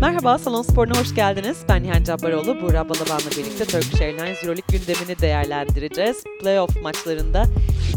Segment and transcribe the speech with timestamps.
[0.00, 1.58] Merhaba, Salon Spor'una hoş geldiniz.
[1.68, 6.24] Ben Nihan Cabbaroğlu, Buğra Balaban'la birlikte Turkish Airlines Euroleague gündemini değerlendireceğiz.
[6.40, 7.44] Playoff maçlarında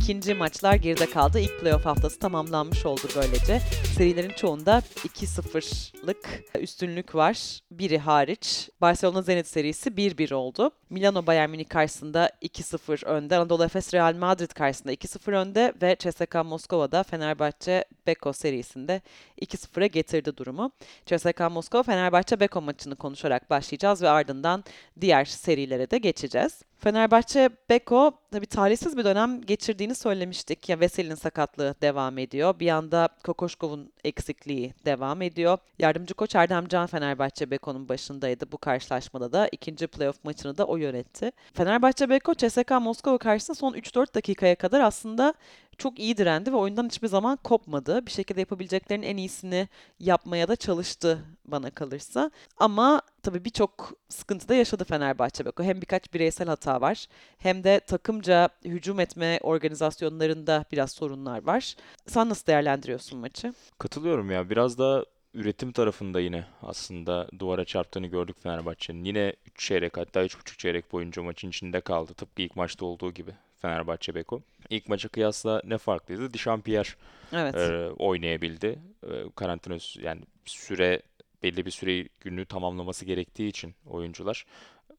[0.03, 1.39] ikinci maçlar geride kaldı.
[1.39, 3.59] İlk playoff haftası tamamlanmış oldu böylece.
[3.97, 7.59] Serilerin çoğunda 2-0'lık üstünlük var.
[7.71, 8.69] Biri hariç.
[8.81, 10.71] Barcelona Zenit serisi 1-1 oldu.
[10.89, 13.37] Milano Bayern Münih karşısında 2-0 önde.
[13.37, 19.01] Anadolu Efes Real Madrid karşısında 2-0 önde ve CSKA Moskova'da Fenerbahçe Beko serisinde
[19.41, 20.71] 2-0'a getirdi durumu.
[21.05, 24.63] CSKA Moskova Fenerbahçe Beko maçını konuşarak başlayacağız ve ardından
[25.01, 26.61] diğer serilere de geçeceğiz.
[26.83, 30.69] Fenerbahçe Beko tabii talihsiz bir dönem geçirdiğini söylemiştik.
[30.69, 32.59] Ya Veseli'nin sakatlığı devam ediyor.
[32.59, 35.57] Bir yanda Kokoşkov'un eksikliği devam ediyor.
[35.79, 39.47] Yardımcı koç Erdem Can Fenerbahçe Beko'nun başındaydı bu karşılaşmada da.
[39.51, 41.31] ikinci playoff maçını da o yönetti.
[41.53, 45.33] Fenerbahçe Beko CSKA Moskova karşısında son 3-4 dakikaya kadar aslında
[45.77, 48.05] çok iyi direndi ve oyundan hiçbir zaman kopmadı.
[48.05, 49.67] Bir şekilde yapabileceklerinin en iyisini
[49.99, 52.31] yapmaya da çalıştı bana kalırsa.
[52.57, 55.63] Ama tabii birçok sıkıntı da yaşadı Fenerbahçe Beko.
[55.63, 57.07] Hem birkaç bireysel hata var
[57.37, 61.75] hem de takımca hücum etme organizasyonlarında biraz sorunlar var.
[62.07, 63.53] Sen nasıl değerlendiriyorsun maçı?
[63.77, 64.49] Katılıyorum ya.
[64.49, 69.03] Biraz da üretim tarafında yine aslında duvara çarptığını gördük Fenerbahçe'nin.
[69.03, 72.13] Yine 3 çeyrek hatta 3,5 çeyrek boyunca maçın içinde kaldı.
[72.13, 73.31] Tıpkı ilk maçta olduğu gibi
[73.63, 74.41] Fenerbahçe Beko.
[74.69, 76.33] İlk maça kıyasla ne farklıydı?
[76.33, 76.97] Dişampiyer
[77.33, 77.55] Evet.
[77.55, 78.79] e, oynayabildi.
[79.03, 81.01] E, karantina yani süre
[81.43, 84.45] belli bir süreyi günü tamamlaması gerektiği için oyuncular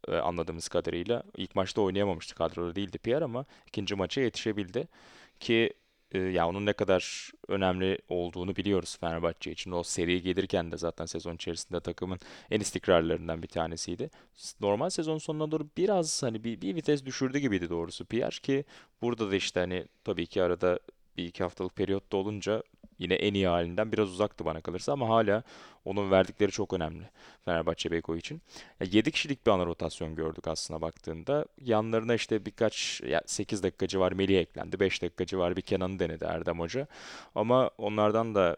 [0.09, 4.89] e, anladığımız kadarıyla ilk maçta oynayamamıştı kadroda değildi Pierre ama ikinci maça yetişebildi
[5.41, 5.73] ki
[6.15, 9.71] e, ya onun ne kadar önemli olduğunu biliyoruz Fenerbahçe için.
[9.71, 12.19] O seri gelirken de zaten sezon içerisinde takımın
[12.51, 14.11] en istikrarlarından bir tanesiydi.
[14.61, 18.65] Normal sezon sonuna doğru biraz hani bir, bir vites düşürdü gibiydi doğrusu Pierre ki
[19.03, 20.81] burada da işte hani tabii ki arada
[21.17, 22.63] bir iki haftalık periyotta olunca
[22.99, 25.43] yine en iyi halinden biraz uzaktı bana kalırsa ama hala
[25.85, 27.11] onun verdikleri çok önemli
[27.45, 28.43] Fenerbahçe Beko için.
[28.81, 31.47] Ya 7 kişilik bir ana rotasyon gördük aslında baktığında.
[31.61, 34.81] Yanlarına işte birkaç ya 8 dakika civarı Melih eklendi.
[34.81, 36.87] 5 dakika civarı bir Kenan'ı denedi Erdem Hoca.
[37.35, 38.57] Ama onlardan da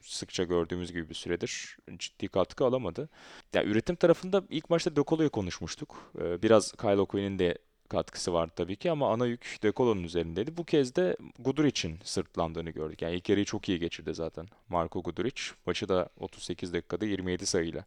[0.00, 3.08] sıkça gördüğümüz gibi bir süredir ciddi katkı alamadı.
[3.54, 6.12] Ya üretim tarafında ilk maçta De Colo'yu konuşmuştuk.
[6.20, 10.56] Ee, Biraz Kyle O'Quinn'in de katkısı vardı tabii ki ama ana yük De Colo'nun üzerindeydi.
[10.56, 13.02] Bu kez de Guduric'in sırtlandığını gördük.
[13.02, 15.42] Yani ilk yarıyı çok iyi geçirdi zaten Marco Guduric.
[15.66, 17.84] Maçı da 38 dakikada 27 sayıyla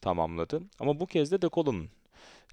[0.00, 0.62] tamamladı.
[0.80, 1.88] Ama bu kez de De Colo'nun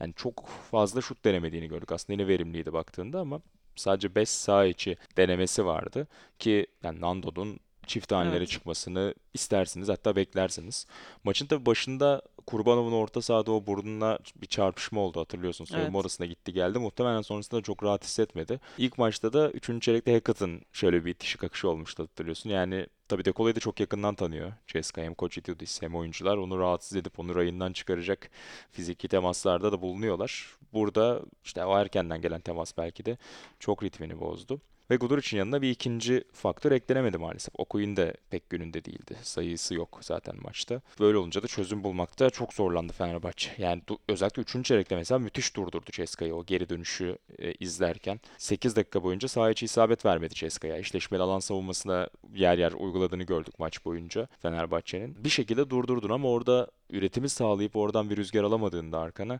[0.02, 1.92] yani çok fazla şut denemediğini gördük.
[1.92, 3.42] Aslında yine verimliydi baktığında ama
[3.76, 6.08] sadece 5 sağ içi denemesi vardı
[6.40, 8.50] ki yani Nando'nun çift hanelere Evet.
[8.50, 10.88] çıkmasını istersiniz hatta beklersiniz.
[11.24, 15.66] Maçın tabii başında Kurbanov'un orta sahada o burnuna bir çarpışma oldu hatırlıyorsun.
[15.66, 16.02] Soyunma Evet.
[16.02, 16.80] odasına gitti geldi.
[16.80, 18.60] Muhtemelen sonrasında çok rahat hissetmedi.
[18.78, 19.82] İlk maçta da 3.
[19.82, 22.50] çeyrekte Hackett'ın şöyle bir itişi kakışı olmuştu hatırlıyorsun.
[22.50, 24.54] Yani tabii De Colo'yu da çok yakından tanıyor.
[24.68, 26.38] CSKA hem Koç Itudis hem oyuncular.
[26.38, 28.30] Onu rahatsız edip onu rayından çıkaracak
[28.72, 30.46] fiziki temaslarda da bulunuyorlar.
[30.74, 33.18] Burada işte o erkenden gelen temas belki de
[33.60, 34.62] çok ritmini bozdu.
[34.92, 37.54] Ve Guduric'in yanına bir ikinci faktör eklenemedi maalesef.
[37.58, 39.16] Okuyun da pek gününde değildi.
[39.22, 40.82] Sayısı yok zaten maçta.
[41.00, 43.52] Böyle olunca da çözüm bulmakta çok zorlandı Fenerbahçe.
[43.58, 44.66] Yani özellikle 3.
[44.66, 48.20] çeyrekte mesela müthiş durdurdu Ceska'yı o geri dönüşü e, izlerken.
[48.38, 50.78] 8 dakika boyunca saha içi isabet vermedi Ceska'ya.
[50.78, 55.24] İşleşmeli alan savunmasına yer yer uyguladığını gördük maç boyunca Fenerbahçe'nin.
[55.24, 59.40] Bir şekilde durdurdun ama orada üretimi sağlayıp oradan bir rüzgar alamadığında arkana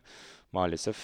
[0.52, 0.96] maalesef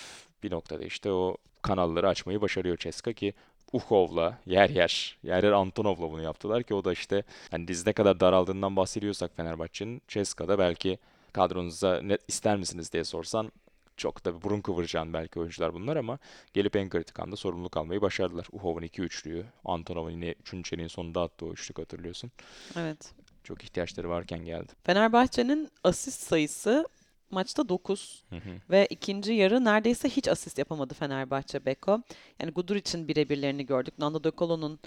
[0.43, 3.35] bir noktada işte o kanalları açmayı başarıyor Ceska ki
[3.73, 7.93] Uhov'la yer yer yer yer Antonov'la bunu yaptılar ki o da işte hani diz ne
[7.93, 10.99] kadar daraldığından bahsediyorsak Fenerbahçe'nin Ceska'da belki
[11.33, 13.53] kadronuza ne ister misiniz diye sorsan
[13.97, 16.19] çok da burun kıvıracağın belki oyuncular bunlar ama
[16.55, 18.47] gelip en kritik anda sorumluluk almayı başardılar.
[18.53, 20.65] Uhov'un iki üçlüyü, Antonov'un yine 3.
[20.65, 22.31] çeyreğin sonunda attığı o üçlük hatırlıyorsun.
[22.77, 23.13] Evet.
[23.45, 24.73] Çok ihtiyaçları varken geldi.
[24.85, 26.89] Fenerbahçe'nin asist sayısı
[27.31, 28.51] maçta 9 Hı hı.
[28.71, 32.03] ve ikinci yarı neredeyse hiç asist yapamadı Fenerbahçe Beko.
[32.41, 33.99] Yani Guduric'in birebirlerini gördük.
[33.99, 34.79] Nando De Colo'nun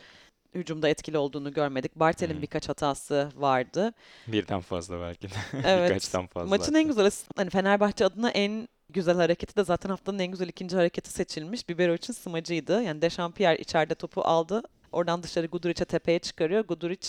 [0.56, 1.96] hücumda etkili olduğunu görmedik.
[1.96, 3.94] Bartel'in birkaç hatası vardı.
[4.28, 5.36] Birden fazla belki de.
[5.66, 5.90] Evet.
[5.90, 10.32] Birkaçtan fazla Maçın en güzel hani Fenerbahçe adına en güzel hareketi de zaten haftanın en
[10.32, 11.70] güzel ikinci hareketi seçilmiş.
[11.70, 12.84] Bibero için smacıydı.
[12.84, 14.62] Yani Dechampierre içeride topu aldı.
[14.92, 16.64] Oradan dışarı Guduric'e tepeye çıkarıyor.
[16.66, 17.08] Guduric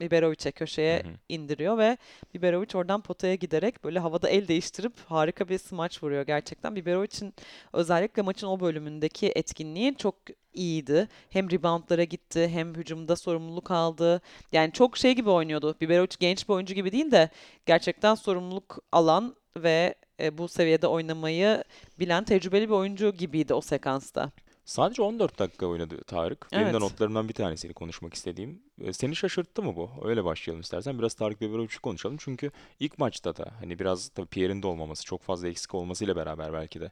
[0.00, 1.12] Biberovic'e köşeye Hı hı.
[1.28, 1.96] indiriyor ve
[2.34, 6.76] Biberovic oradan potaya giderek böyle havada el değiştirip harika bir smaç vuruyor gerçekten.
[6.76, 7.34] Biberovic'in
[7.72, 10.14] özellikle maçın o bölümündeki etkinliği çok
[10.54, 11.08] iyiydi.
[11.30, 14.20] Hem reboundlara gitti hem hücumda sorumluluk aldı.
[14.52, 15.76] Yani çok şey gibi oynuyordu.
[15.80, 17.30] Biberovic genç bir oyuncu gibi değil de
[17.66, 21.64] gerçekten sorumluluk alan ve e, bu seviyede oynamayı
[21.98, 24.30] bilen tecrübeli bir oyuncu gibiydi o sekansta.
[24.64, 26.48] Sadece 14 dakika oynadı Tarık.
[26.52, 26.80] Benim de Evet.
[26.80, 28.62] notlarımdan bir tanesini konuşmak istediğim.
[28.80, 29.90] E, Seni şaşırttı mı bu?
[30.04, 30.98] Öyle başlayalım istersen.
[30.98, 32.16] Biraz Tarık Biberovic'i konuşalım.
[32.20, 32.50] Çünkü
[32.80, 36.80] ilk maçta da hani biraz tabii Pierre'in de olmaması, çok fazla eksik olmasıyla beraber belki
[36.80, 36.90] de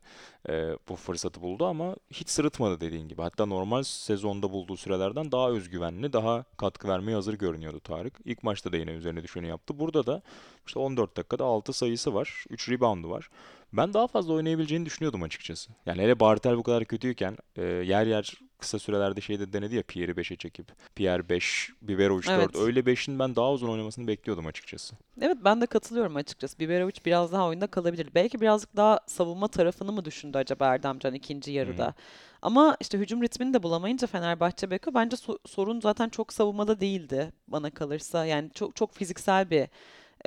[0.48, 0.52] e,
[0.88, 3.22] bu fırsatı buldu ama hiç sırıtmadı dediğin gibi.
[3.22, 8.20] Hatta normal sezonda bulduğu sürelerden daha özgüvenli, daha katkı vermeye hazır görünüyordu Tarık.
[8.24, 9.78] İlk maçta da yine üzerine düşeni yaptı.
[9.78, 10.22] Burada da
[10.66, 13.28] işte 14 dakikada 6 sayısı var, 3 reboundu var.
[13.72, 15.70] Ben daha fazla oynayabileceğini düşünüyordum açıkçası.
[15.86, 20.14] Yani hele Bartel bu kadar kötüyken e, yer yer kısa sürelerde şeyde denedi ya Pierre'i
[20.14, 20.66] 5'e çekip
[20.96, 22.28] Pierre 5, Biberovic 4.
[22.28, 22.56] Evet.
[22.56, 24.94] Öyle 5'in ben daha uzun oynamasını bekliyordum açıkçası.
[25.20, 26.58] Evet ben de katılıyorum açıkçası.
[26.58, 28.08] Biberovic biraz daha oyunda kalabilir.
[28.14, 31.94] Belki birazcık daha savunma tarafını mı düşündü acaba Erdemcan ikinci yarıda?
[32.42, 37.32] Ama işte hücum ritmini de bulamayınca Fenerbahçe Beko bence so- sorun zaten çok savunmada değildi
[37.48, 38.24] bana kalırsa.
[38.26, 39.68] Yani çok çok fiziksel bir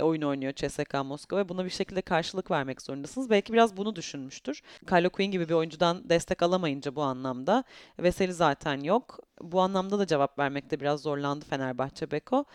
[0.01, 3.29] oyun oynuyor CSKA Moskova ve buna bir şekilde karşılık vermek zorundasınız.
[3.29, 4.61] Belki biraz bunu düşünmüştür.
[4.89, 7.63] Kylo Quinn gibi bir oyuncudan destek alamayınca bu anlamda.
[7.99, 9.19] Veseli zaten yok.
[9.41, 12.45] Bu anlamda da cevap vermekte biraz zorlandı Fenerbahçe Beko.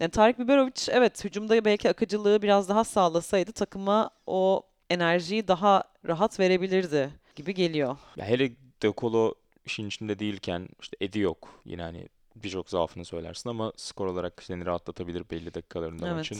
[0.00, 6.40] Yani Tarık Biberovic evet hücumda belki akıcılığı biraz daha sağlasaydı takıma o enerjiyi daha rahat
[6.40, 7.96] verebilirdi gibi geliyor.
[8.16, 8.50] Ya hele
[8.82, 9.34] De Colo
[9.64, 11.60] işin içinde değilken işte Edi yok.
[11.64, 16.16] Yine hani birçok zaafını söylersin ama skor olarak seni rahatlatabilir belli dakikalarında Evet.
[16.16, 16.38] maçın.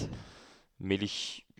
[0.78, 1.10] Melih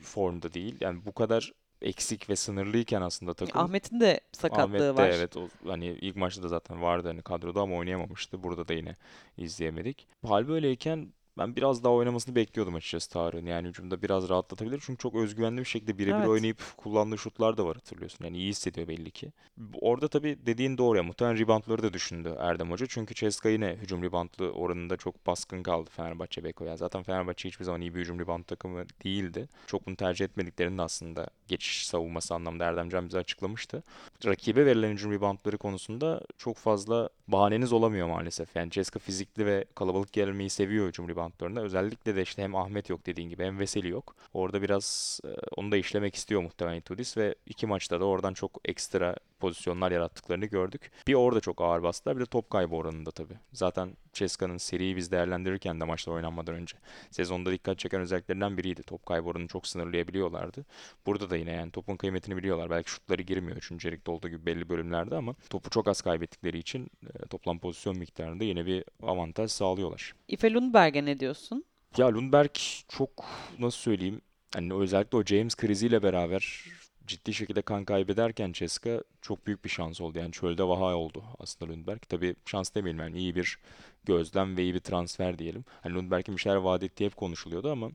[0.03, 0.77] formda değil.
[0.81, 5.09] Yani bu kadar eksik ve sınırlıyken aslında takım Ahmet'in de sakatlığı Ahmet de var.
[5.09, 8.43] evet o, hani ilk maçta da zaten vardı hani kadroda ama oynayamamıştı.
[8.43, 8.97] Burada da yine
[9.37, 10.07] izleyemedik.
[10.27, 13.47] Hal böyleyken ben biraz daha oynamasını bekliyordum açıkçası Tarık'ın.
[13.47, 14.83] Yani hücumda biraz rahatlatabilir.
[14.87, 16.29] Çünkü çok özgüvenli bir şekilde birebir Evet.
[16.29, 18.25] oynayıp kullandığı şutlar da var hatırlıyorsun.
[18.25, 19.33] Yani iyi hissediyor belli ki.
[19.81, 21.03] Orada tabii dediğin doğru ya.
[21.03, 22.87] Muhtemelen reboundları da düşündü Erdem Hoca.
[22.89, 26.65] Çünkü Ceska yine hücum reboundlı oranında çok baskın kaldı Fenerbahçe Beko.
[26.65, 29.49] Yani zaten Fenerbahçe hiçbir zaman iyi bir hücum rebound takımı değildi.
[29.67, 33.83] Çok bunu tercih etmediklerini de aslında geçiş savunması anlamda Erdemcan bize açıklamıştı.
[34.27, 38.57] Rakibe verilen hücum reboundları konusunda çok fazla bahaneniz olamıyor maalesef.
[38.57, 41.61] Yani Ceska fizikli ve kalabalık gelmeyi seviyor hücum reboundlarında.
[41.61, 44.17] Özellikle de işte hem Ahmet yok dediğin gibi hem Veseli yok.
[44.33, 48.61] Orada biraz e, onu da işlemek istiyor muhtemelen Itudis ve iki maçta da oradan çok
[48.65, 50.91] ekstra pozisyonlar yarattıklarını gördük.
[51.07, 53.35] Bir orada çok ağır bastılar bir de top kaybı oranında tabii.
[53.53, 56.77] Zaten Ceska'nın seriyi biz değerlendirirken de maçta oynanmadan önce
[57.11, 58.83] sezonda dikkat çeken özelliklerinden biriydi.
[58.83, 60.65] Top kaybı oranını çok sınırlayabiliyorlardı.
[61.07, 62.71] Burada da yine yani topun kıymetini biliyorlar.
[62.71, 63.85] Belki şutları girmiyor 3.
[63.85, 68.45] yarıda olduğu gibi belli bölümlerde ama topu çok az kaybettikleri için e, toplam pozisyon miktarında
[68.45, 70.15] yine bir avantaj sağlıyorlar.
[70.29, 71.65] Ife Lundberg'e ne diyorsun?
[71.97, 72.51] Ya Lundberg
[72.89, 73.11] çok
[73.59, 74.21] nasıl söyleyeyim
[74.55, 76.65] hani özellikle o James kriziyle beraber
[77.09, 80.19] ciddi şekilde kan kaybederken Ceska çok büyük bir şans oldu.
[80.19, 82.03] Yani çölde vaha oldu aslında Lundberg.
[82.09, 83.59] Tabii şans demeyelim yani iyi bir
[84.05, 85.65] gözlem ve iyi bir transfer diyelim.
[85.83, 87.91] Hani Lundberg'in bir şeyler vaat ettiği hep konuşuluyordu ama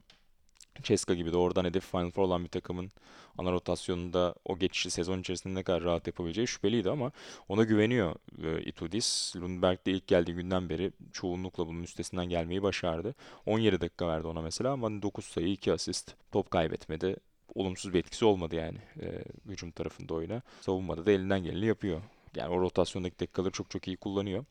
[0.84, 2.92] Ceska gibi de oradan hedef Final Four olan bir takımın
[3.38, 7.12] ana rotasyonunda o geçişi sezon içerisinde ne kadar rahat yapabileceği şüpheliydi ama
[7.50, 9.36] ona güveniyor e, Itudis.
[9.36, 13.16] Lundberg de ilk geldiği günden beri çoğunlukla bunun üstesinden gelmeyi başardı.
[13.46, 16.16] 17 dakika verdi ona mesela ama 9 sayı 2 asist.
[16.32, 17.16] Top kaybetmedi.
[17.56, 20.42] Olumsuz bir etkisi olmadı yani e, hücum tarafında oyuna.
[20.62, 22.02] Savunmada da elinden geleni yapıyor.
[22.36, 24.46] Yani o rotasyondaki dakikaları çok çok iyi kullanıyor.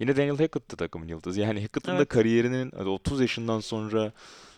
[0.00, 1.40] Yine Daniel Hackett'tı takımın yıldızı.
[1.40, 2.08] Yani Hackett'ın da Evet.
[2.08, 4.12] kariyerinin hadi 30 yaşından sonra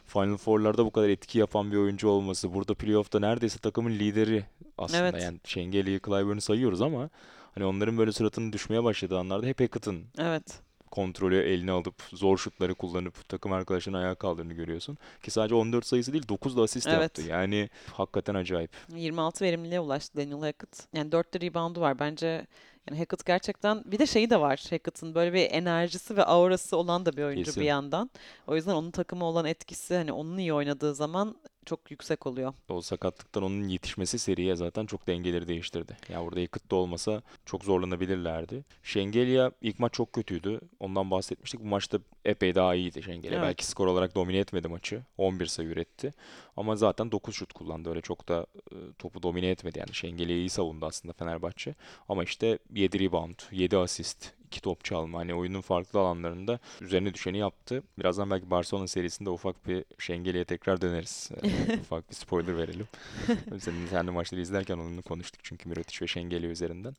[0.07, 4.45] Final Four'larda bu kadar etki yapan bir oyuncu olması, burada playoff'ta neredeyse takımın lideri
[4.79, 5.09] aslında.
[5.09, 5.23] Evet.
[5.23, 7.11] Yani Şengeli'yi, Clyburn'u sayıyoruz ama
[7.55, 10.61] hani onların böyle suratının düşmeye başladığı anlarda hep Hackett'ın Evet.
[10.95, 14.99] Kontrolü eline alıp zor şutları kullanıp takım arkadaşını ayağa kaldırdığını görüyorsun.
[15.23, 17.01] Ki sadece 14 sayısı değil 9 da asist Evet.
[17.03, 17.23] yaptı.
[17.23, 18.71] Yani hakikaten acayip.
[18.97, 20.87] 26 verimliliğe ulaştı Daniel Hackett.
[20.93, 21.99] Yani 4'te reboundu var.
[21.99, 22.47] Bence
[22.91, 24.67] yani Hackett gerçekten bir de şeyi de var.
[24.71, 27.61] Hackett'ın böyle bir enerjisi ve aurası olan da bir oyuncu Kesin.
[27.61, 28.11] bir yandan.
[28.47, 32.55] O yüzden onun takıma olan etkisi hani onun iyi oynadığı zaman çok yüksek oluyor.
[32.69, 35.97] O sakatlıktan onun yetişmesi seriye zaten çok dengeleri değiştirdi.
[36.09, 38.65] Ya burada Yakıt da olmasa çok zorlanabilirlerdi.
[38.83, 40.61] Şengelya ilk maç çok kötüydü.
[40.81, 41.61] Ondan bahsetmiştik.
[41.61, 43.39] Bu maçta epey daha iyiydi Şengelya.
[43.39, 43.49] Evet.
[43.49, 45.03] Belki skor olarak domine etmedi maçı.
[45.19, 46.15] 11 sayı üretti.
[46.57, 47.91] Ama zaten 9 şut kullandı.
[47.91, 49.79] Öyle çok da e, topu domine etmedi.
[49.79, 51.75] Yani Şengelya iyi savundu aslında Fenerbahçe.
[52.09, 55.19] Ama işte 7 rebound, 7 asist, 2 top çalma.
[55.19, 57.83] Hani oyunun farklı alanlarında üzerine düşeni yaptı.
[57.99, 61.31] Birazdan belki Barcelona serisinde ufak bir Şengeli'ye tekrar döneriz.
[61.43, 62.89] E, ufak bir spoiler verelim.
[63.61, 66.95] Senin sen de maçları izlerken onunla konuştuk çünkü Mirotic ve Şengeli üzerinden.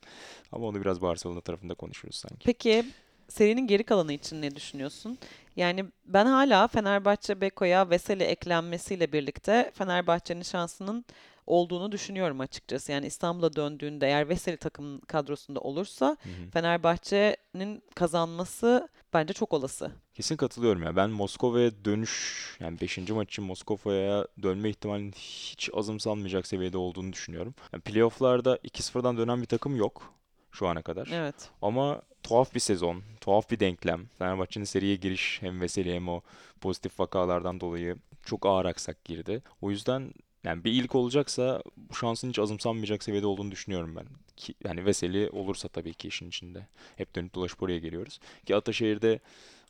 [0.51, 2.45] Ama onu biraz Barcelona tarafında konuşuruz sanki.
[2.45, 2.85] Peki
[3.27, 5.17] serinin geri kalanı için ne düşünüyorsun?
[5.55, 11.05] Yani ben hala Fenerbahçe Beko'ya Veseli eklenmesiyle birlikte Fenerbahçe'nin şansının
[11.47, 12.91] olduğunu düşünüyorum açıkçası.
[12.91, 16.17] Yani İstanbul'a döndüğünde eğer Veseli takım kadrosunda olursa.
[16.53, 19.91] Fenerbahçe'nin kazanması bence çok olası.
[20.13, 20.95] Kesin katılıyorum ya.
[20.95, 22.97] Ben Moskova'ya dönüş yani 5.
[22.97, 27.55] maç için Moskova'ya dönme ihtimalinin hiç azımsanmayacak seviyede olduğunu düşünüyorum.
[27.73, 30.13] Yani playoff'larda 2-0'dan dönen bir takım yok.
[30.51, 31.09] şu ana kadar.
[31.13, 31.35] Evet.
[31.61, 34.05] Ama tuhaf bir sezon, tuhaf bir denklem.
[34.19, 36.21] Fenerbahçe'nin seriye giriş hem Veseli hem o
[36.61, 39.43] pozitif vakalardan dolayı çok ağır aksak girdi.
[39.61, 40.13] O yüzden
[40.45, 44.05] yani bir ilk olacaksa bu şansın hiç azımsanmayacak seviyede olduğunu düşünüyorum ben.
[44.37, 46.67] Ki, yani Veseli olursa tabii ki işin içinde.
[46.95, 48.19] Hep dönüp dolaşıp oraya geliyoruz.
[48.45, 49.19] Ki Ataşehir'de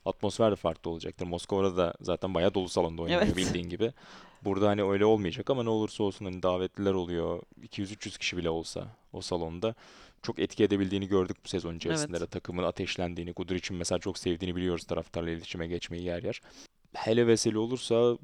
[0.06, 1.26] atmosfer de farklı olacaktır.
[1.26, 3.38] Moskova'da da zaten bayağı dolu salonda oynanıyor Evet.
[3.38, 3.94] bildiğin gibi.
[4.44, 7.42] Burada hani öyle olmayacak ama ne olursa olsun hani davetliler oluyor.
[7.62, 9.76] 200-300 kişi bile olsa o salonda
[10.22, 12.22] çok etki edebildiğini gördük bu sezon içerisinde Evet.
[12.22, 12.28] de.
[12.28, 16.42] Takımın ateşlendiğini, Guduric'in mesela çok sevdiğini biliyoruz taraftarla iletişime geçmeyi yer yer.
[16.96, 18.18] Hele Veseli olursa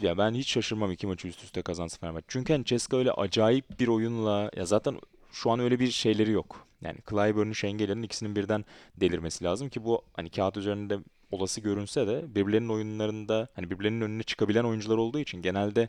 [0.00, 2.24] ya ben hiç şaşırmam iki maçı üst üste kazansa Fenerbahçe.
[2.28, 5.00] Çünkü hani Ceska öyle acayip bir oyunla ya zaten
[5.32, 6.66] şu an öyle bir şeyleri yok.
[6.82, 8.64] Yani Clyburn'un Şengel'in ikisinin birden
[8.96, 10.98] delirmesi lazım ki bu hani kağıt üzerinde
[11.30, 15.88] olası görünse de birbirlerinin oyunlarında hani birbirlerinin önüne çıkabilen oyuncular olduğu için genelde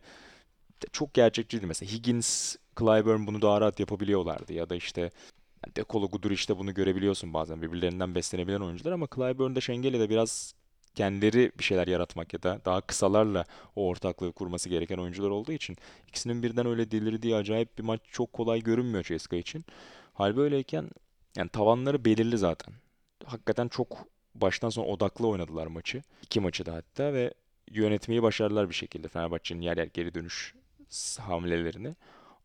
[0.82, 1.66] de çok gerçekçiydi.
[1.66, 5.02] Mesela Higgins, Clyburn bunu daha rahat yapabiliyorlardı ya da işte
[5.66, 10.10] yani De Colo, Guduric de bunu görebiliyorsun bazen birbirlerinden beslenebilen oyuncular ama Clyburn'da Şengel'e de
[10.10, 10.54] biraz
[10.98, 15.78] kendileri bir şeyler yaratmak ya da daha kısalarla o ortaklığı kurması gereken oyuncular olduğu için
[16.08, 19.66] ikisinin birden öyle delirdiği acayip bir maç çok kolay görünmüyor CSKA için.
[20.14, 20.90] Hal böyleyken
[21.38, 22.74] yani tavanları belirli zaten.
[23.26, 23.98] Hakikaten çok
[24.36, 26.02] baştan sona odaklı oynadılar maçı.
[26.24, 27.34] İki maçı da hatta ve
[27.72, 30.56] yönetmeyi başardılar bir şekilde Fenerbahçe'nin yer yer geri dönüş
[31.20, 31.96] hamlelerini.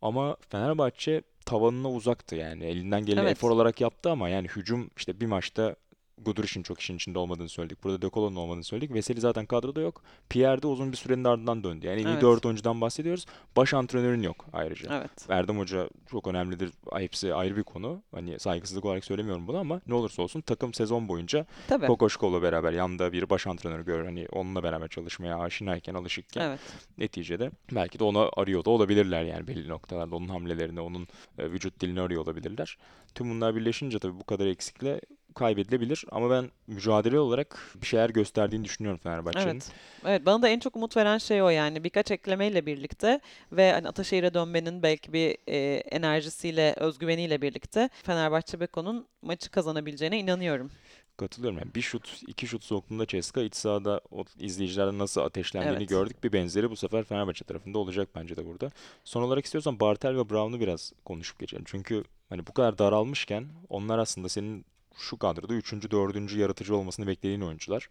[0.02, 2.64] Ama Fenerbahçe tavanına uzaktı yani.
[2.64, 3.36] Elinden geleni Evet.
[3.36, 5.76] efor olarak yaptı ama yani hücum işte bir maçta
[6.18, 7.84] Guduric'in çok işin içinde olmadığını söyledik.
[7.84, 8.94] Burada De Colo'nun olmadığını söyledik.
[8.94, 10.02] Veseli zaten kadroda yok.
[10.28, 11.86] Pierre de uzun bir sürenin ardından döndü.
[11.86, 12.22] Yani iyi Evet.
[12.22, 13.26] 4 oyuncudan bahsediyoruz.
[13.56, 14.98] Baş antrenörün yok ayrıca.
[14.98, 15.10] Evet.
[15.28, 16.70] Erdem Hoca çok önemlidir.
[16.92, 18.02] Hepsi ayrı bir konu.
[18.14, 21.86] Hani saygısızlık olarak söylemiyorum bunu ama ne olursa olsun takım sezon boyunca Tabii.
[21.86, 24.04] Kokoşkov'la beraber yanında bir baş antrenör gör.
[24.04, 26.60] Hani onunla beraber çalışmaya aşinayken, alışıkken Evet.
[26.98, 30.16] neticede belki de onu arıyor da olabilirler yani belli noktalarda.
[30.16, 32.78] Onun hamlelerini, onun e, vücut dilini arıyor olabilirler.
[33.14, 35.00] Tüm bunlar birleşince tabii bu kadar eksikle
[35.32, 39.46] kaybedilebilir ama ben mücadele olarak bir şeyler gösterdiğini düşünüyorum Fenerbahçe'nin.
[39.46, 39.70] Evet.
[40.06, 43.20] Evet bana da en çok umut veren şey o yani birkaç eklemeyle birlikte
[43.52, 50.70] ve hani Ataşehir'e dönmenin belki bir e, enerjisiyle, özgüveniyle birlikte Fenerbahçe Beko'nun maçı kazanabileceğine inanıyorum.
[51.16, 51.58] Katılıyorum.
[51.58, 55.88] Yani bir şut, iki şut soktuğunda Ceska iç sahada o izleyicilerden nasıl ateşlendiğini Evet.
[55.88, 56.24] gördük.
[56.24, 58.70] Bir benzeri bu sefer Fenerbahçe tarafında olacak bence de burada.
[59.04, 61.64] Son olarak istiyorsan Bartel ve Brown'u biraz konuşup geçelim.
[61.66, 64.64] Çünkü hani bu kadar daralmışken onlar aslında senin
[64.98, 67.88] şu kadroda üçüncü, dördüncü yaratıcı olmasını beklediğin oyuncular.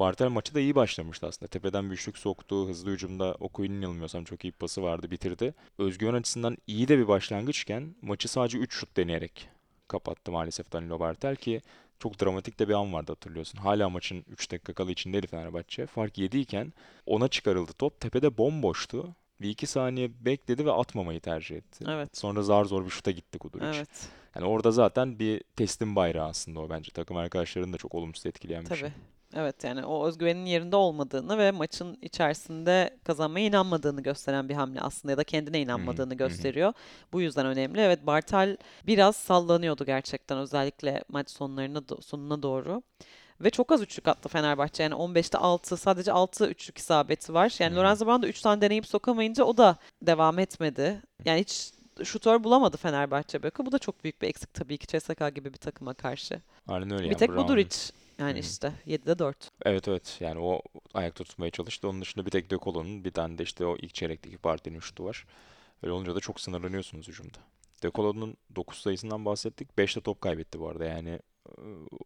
[0.00, 1.50] Bartel maçı da iyi başlamıştı aslında.
[1.50, 2.68] Tepeden bir üçlük soktu.
[2.68, 5.54] Hızlı hücumda Okuyun'un yanılmıyorsam çok iyi bir pası vardı, bitirdi.
[5.78, 9.48] Özgüven açısından iyi de bir başlangıçken maçı sadece 3 şut deneyerek
[9.88, 11.60] kapattı maalesef Danilo Bartel ki
[11.98, 13.58] çok dramatik de bir an vardı hatırlıyorsun.
[13.58, 15.86] Hala maçın 3 dakika kalı içindeydi Fenerbahçe.
[15.86, 16.72] Fark 7 iken
[17.06, 18.00] ona çıkarıldı top.
[18.00, 19.14] Tepede bomboştu.
[19.40, 21.84] Bir iki saniye bekledi ve atmamayı tercih etti.
[21.88, 22.16] Evet.
[22.16, 23.66] Sonra zar zor bir şuta gitti Guduric.
[23.66, 24.08] Evet.
[24.36, 26.90] Yani orada zaten bir teslim bayrağı aslında o bence.
[26.90, 28.78] Takım arkadaşlarını da çok olumsuz etkileyen bir şey.
[28.78, 28.92] Tabii.
[29.36, 35.12] Evet yani o özgüvenin yerinde olmadığını ve maçın içerisinde kazanmaya inanmadığını gösteren bir hamle aslında
[35.12, 36.72] ya da kendine inanmadığını gösteriyor.
[37.12, 37.80] Bu yüzden önemli.
[37.80, 42.82] Evet Bartel biraz sallanıyordu gerçekten özellikle maç sonlarına sonuna doğru.
[43.40, 44.82] Ve çok az üçlük attı Fenerbahçe.
[44.82, 47.54] Yani 15'te 6, sadece 6 üçlük isabeti var.
[47.58, 47.76] Yani.
[47.76, 51.02] Lorenzo Brown da 3 tane deneyip sokamayınca o da devam etmedi.
[51.24, 51.72] Yani hiç
[52.04, 53.66] şutör bulamadı Fenerbahçe Beko.
[53.66, 56.40] Bu da çok büyük bir eksik tabii ki CSKA gibi bir takıma karşı.
[56.68, 57.76] Aynen öyle bir yani tek Brown- Guduric
[58.18, 58.40] yani Hı.
[58.40, 59.50] işte 7'de 4.
[59.64, 60.62] Evet evet yani o
[60.94, 61.88] ayakta tutmaya çalıştı.
[61.88, 65.04] Onun dışında bir tek De Colo'nun bir tane de işte o ilk çeyrekteki partinin şutu
[65.04, 65.26] var.
[65.82, 67.38] Öyle olunca da çok sınırlanıyorsunuz hücumda.
[67.82, 69.68] De Colo'nun 9 sayısından bahsettik.
[69.78, 71.10] 5'te top kaybetti bu arada yani
[71.48, 71.62] e,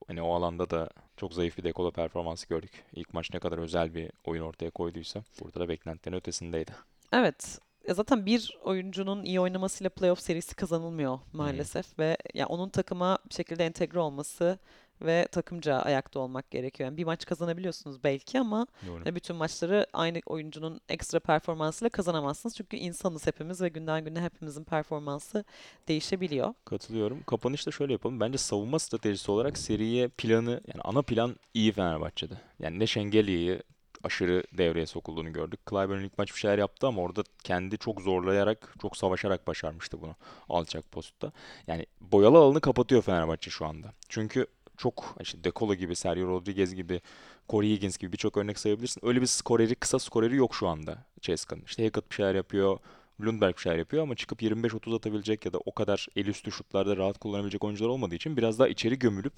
[0.07, 2.85] hani o alanda da çok zayıf bir De Colo performansı gördük.
[2.93, 6.73] İlk maç ne kadar özel bir oyun ortaya koyduysa burada da beklentilerin ötesindeydi.
[7.13, 7.59] Evet.
[7.89, 13.35] Ya zaten bir oyuncunun iyi oynamasıyla playoff serisi kazanılmıyor maalesef ve ya onun takıma bir
[13.35, 14.59] şekilde entegre olması
[15.03, 16.89] ve takımca ayakta olmak gerekiyor.
[16.89, 19.01] Yani bir maç kazanabiliyorsunuz belki ama Doğru.
[19.05, 22.57] hani bütün maçları aynı oyuncunun ekstra performansıyla kazanamazsınız.
[22.57, 25.45] Çünkü insanız hepimiz ve günden güne hepimizin performansı
[25.89, 26.55] değişebiliyor.
[26.65, 27.23] Katılıyorum.
[27.23, 28.21] Kapanışta şöyle yapalım.
[28.21, 32.35] Bence savunma stratejisi olarak seriye planı yani ana plan iyi Fenerbahçe'de.
[32.59, 33.63] Yani ne Şengeli'yi
[34.03, 35.61] aşırı devreye sokulduğunu gördük.
[35.71, 40.15] Clyburn ilk maç bir şeyler yaptı ama orada kendi çok zorlayarak, çok savaşarak başarmıştı bunu
[40.49, 41.33] alçak postta.
[41.67, 43.93] Yani boyalı alanı kapatıyor Fenerbahçe şu anda.
[44.09, 47.01] Çünkü çok işte De Colo gibi, Sergio Rodriguez gibi,
[47.49, 49.07] Corey Higgins gibi birçok örnek sayabilirsin.
[49.07, 51.63] Öyle bir skoreri, kısa skoreri yok şu anda CSKA'nın.
[51.67, 52.79] İşte Hackett bir şeyler yapıyor,
[53.21, 56.97] Lundberg bir şeyler yapıyor ama çıkıp 25-30 atabilecek ya da o kadar el üstü şutlarda
[56.97, 59.33] rahat kullanabilecek oyuncular olmadığı için biraz daha içeri gömülüp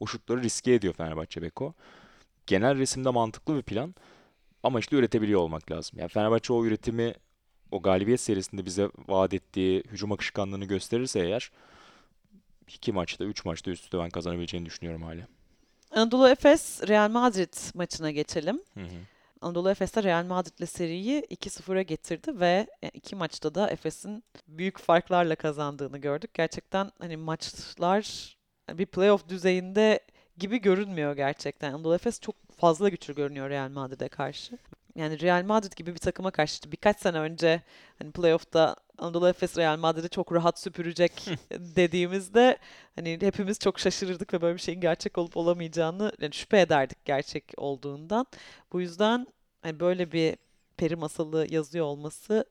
[0.00, 1.74] o şutları riske ediyor Fenerbahçe Beko.
[2.46, 3.94] Genel resimde mantıklı bir plan
[4.62, 5.98] ama işte üretebiliyor olmak lazım.
[5.98, 7.14] Yani Fenerbahçe o üretimi
[7.70, 11.50] o galibiyet serisinde bize vaat ettiği hücum akışkanlığını gösterirse eğer
[12.68, 15.26] iki maçta, üç maçta üst üste ben kazanabileceğini düşünüyorum hala.
[15.90, 18.60] Anadolu Efes Real Madrid maçına geçelim.
[18.74, 18.96] Hı hı.
[19.40, 24.78] Anadolu Efes de Real Madrid'le seriyi 2-0'a getirdi ve e, iki maçta da Efes'in büyük
[24.78, 26.34] farklarla kazandığını gördük.
[26.34, 28.36] Gerçekten hani maçlar
[28.72, 30.00] bir playoff düzeyinde
[30.38, 31.72] gibi görünmüyor gerçekten.
[31.72, 34.58] Anadolu Efes çok fazla güçlü görünüyor Real Madrid'e karşı.
[34.94, 37.62] Yani Real Madrid gibi bir takıma karşı işte birkaç sene önce
[37.98, 41.12] hani playoff'ta Anadolu Efes Real Madrid'i çok rahat süpürecek
[41.50, 42.58] dediğimizde
[42.96, 47.44] hani hepimiz çok şaşırırdık ve böyle bir şeyin gerçek olup olamayacağını yani şüphe ederdik gerçek
[47.56, 48.26] olduğundan.
[48.72, 49.26] Bu yüzden
[49.62, 50.36] hani böyle bir
[50.76, 52.44] peri masalı yazıyor olması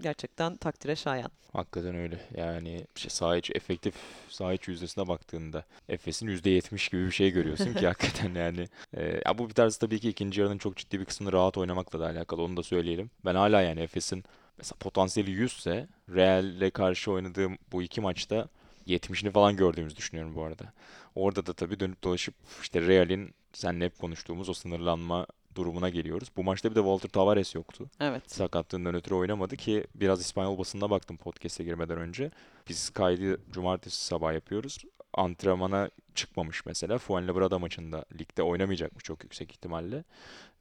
[0.00, 1.30] gerçekten takdire şayan.
[1.52, 2.20] Hakikaten öyle.
[2.36, 3.94] Yani işte saha içi efektif
[4.28, 8.68] saha içi yüzdesine baktığında Efes'in %70 gibi bir şey görüyorsun ki hakikaten yani.
[8.94, 12.00] Ee, ya bu bir tarz tabii ki ikinci yarının çok ciddi bir kısmını rahat oynamakla
[12.00, 13.10] da alakalı onu da söyleyelim.
[13.24, 14.24] Ben hala yani Efes'in
[14.58, 18.48] mesela potansiyeli 100 ise Real'le karşı oynadığım bu iki maçta
[18.86, 20.72] 70'ini falan gördüğümüzü düşünüyorum bu arada.
[21.14, 26.28] Orada da tabii dönüp dolaşıp işte Real'in seninle hep konuştuğumuz o sınırlanma durumuna geliyoruz.
[26.36, 28.32] Bu maçta bir de Walter Tavares yoktu Evet.
[28.32, 32.30] sakatlığından ötürü oynamadı ki biraz İspanyol basınına baktım podcast'e girmeden önce.
[32.68, 34.78] Biz kaydı cumartesi sabah yapıyoruz.
[35.14, 36.98] Antrenmana çıkmamış mesela.
[36.98, 40.04] Fuenlabrada maçında ligde oynamayacakmış çok yüksek ihtimalle.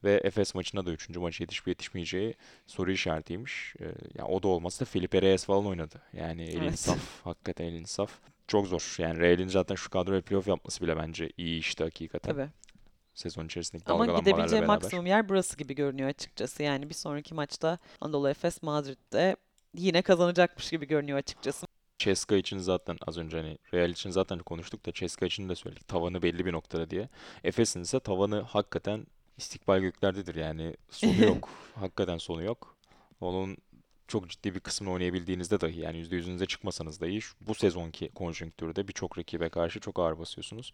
[0.03, 1.09] Ve Efes maçında da 3.
[1.17, 2.33] maç yetişip yetişmeyeceği
[2.67, 3.73] soru işaretiymiş.
[3.79, 6.01] Ee, yani o da olmazsa Felipe Reyes falan oynadı.
[6.13, 6.79] Yani elin Evet.
[6.79, 7.23] saf.
[7.23, 8.11] Hakikaten elin saf.
[8.47, 8.95] Çok zor.
[8.97, 12.33] Yani Real'in zaten şu kadroya playoff yapması bile bence iyi işte hakikaten.
[12.35, 12.49] Tabii.
[13.13, 14.75] Sezon içerisindeki Ama dalgalanmalarla gidebileceği beraber.
[14.75, 16.63] maksimum yer burası gibi görünüyor açıkçası.
[16.63, 19.35] Yani bir sonraki maçta Anadolu Efes Madrid'de
[19.75, 21.67] yine kazanacakmış gibi görünüyor açıkçası.
[21.97, 25.87] Ceska için zaten az önce hani Real için zaten konuştuk da Ceska için de söyledik.
[25.87, 27.09] Tavanı belli bir noktada diye.
[27.43, 31.49] Efes'in ise tavanı hakikaten istikbal göklerdedir yani sonu yok.
[31.75, 32.75] hakikaten sonu yok.
[33.21, 33.57] Onun
[34.11, 39.49] çok ciddi bir kısmını oynayabildiğinizde dahi yani %100'ünüze çıkmasanız dahi bu sezonki konjonktürde birçok rakibe
[39.49, 40.71] karşı çok ağır basıyorsunuz.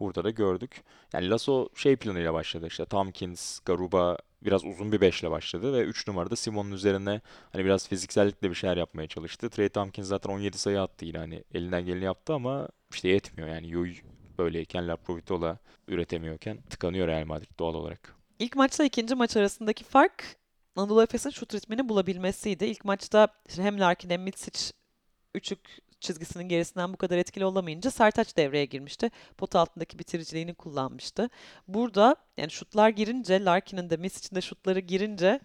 [0.00, 0.82] Burada da gördük.
[1.12, 6.08] Yani Lasso şey planıyla başladı işte Tompkins, Garuba biraz uzun bir beşle başladı ve 3
[6.08, 7.20] numarada Simon'un üzerine
[7.52, 9.50] Hani biraz fiziksellikle bir şeyler yapmaya çalıştı.
[9.50, 13.66] Trey Tompkins zaten 17 sayı attı yine hani elinden geleni yaptı ama işte yetmiyor yani.
[13.66, 13.94] Yuy
[14.38, 18.14] böyleyken Laprovitola üretemiyorken tıkanıyor Real Madrid doğal olarak.
[18.38, 20.39] İlk maçla ikinci maç arasındaki fark
[20.76, 22.64] Anadolu Efes'in şut ritmini bulabilmesiydi.
[22.64, 24.72] İlk maçta işte hem Larkin hem Mitsic
[25.34, 25.60] üçlük
[26.00, 29.10] çizgisinin gerisinden bu kadar etkili olamayınca Sertaç devreye girmişti.
[29.38, 31.30] Pot altındaki bitiriciliğini kullanmıştı.
[31.68, 35.40] Burada yani şutlar girince Larkin'in de Mitsic'in de şutları girince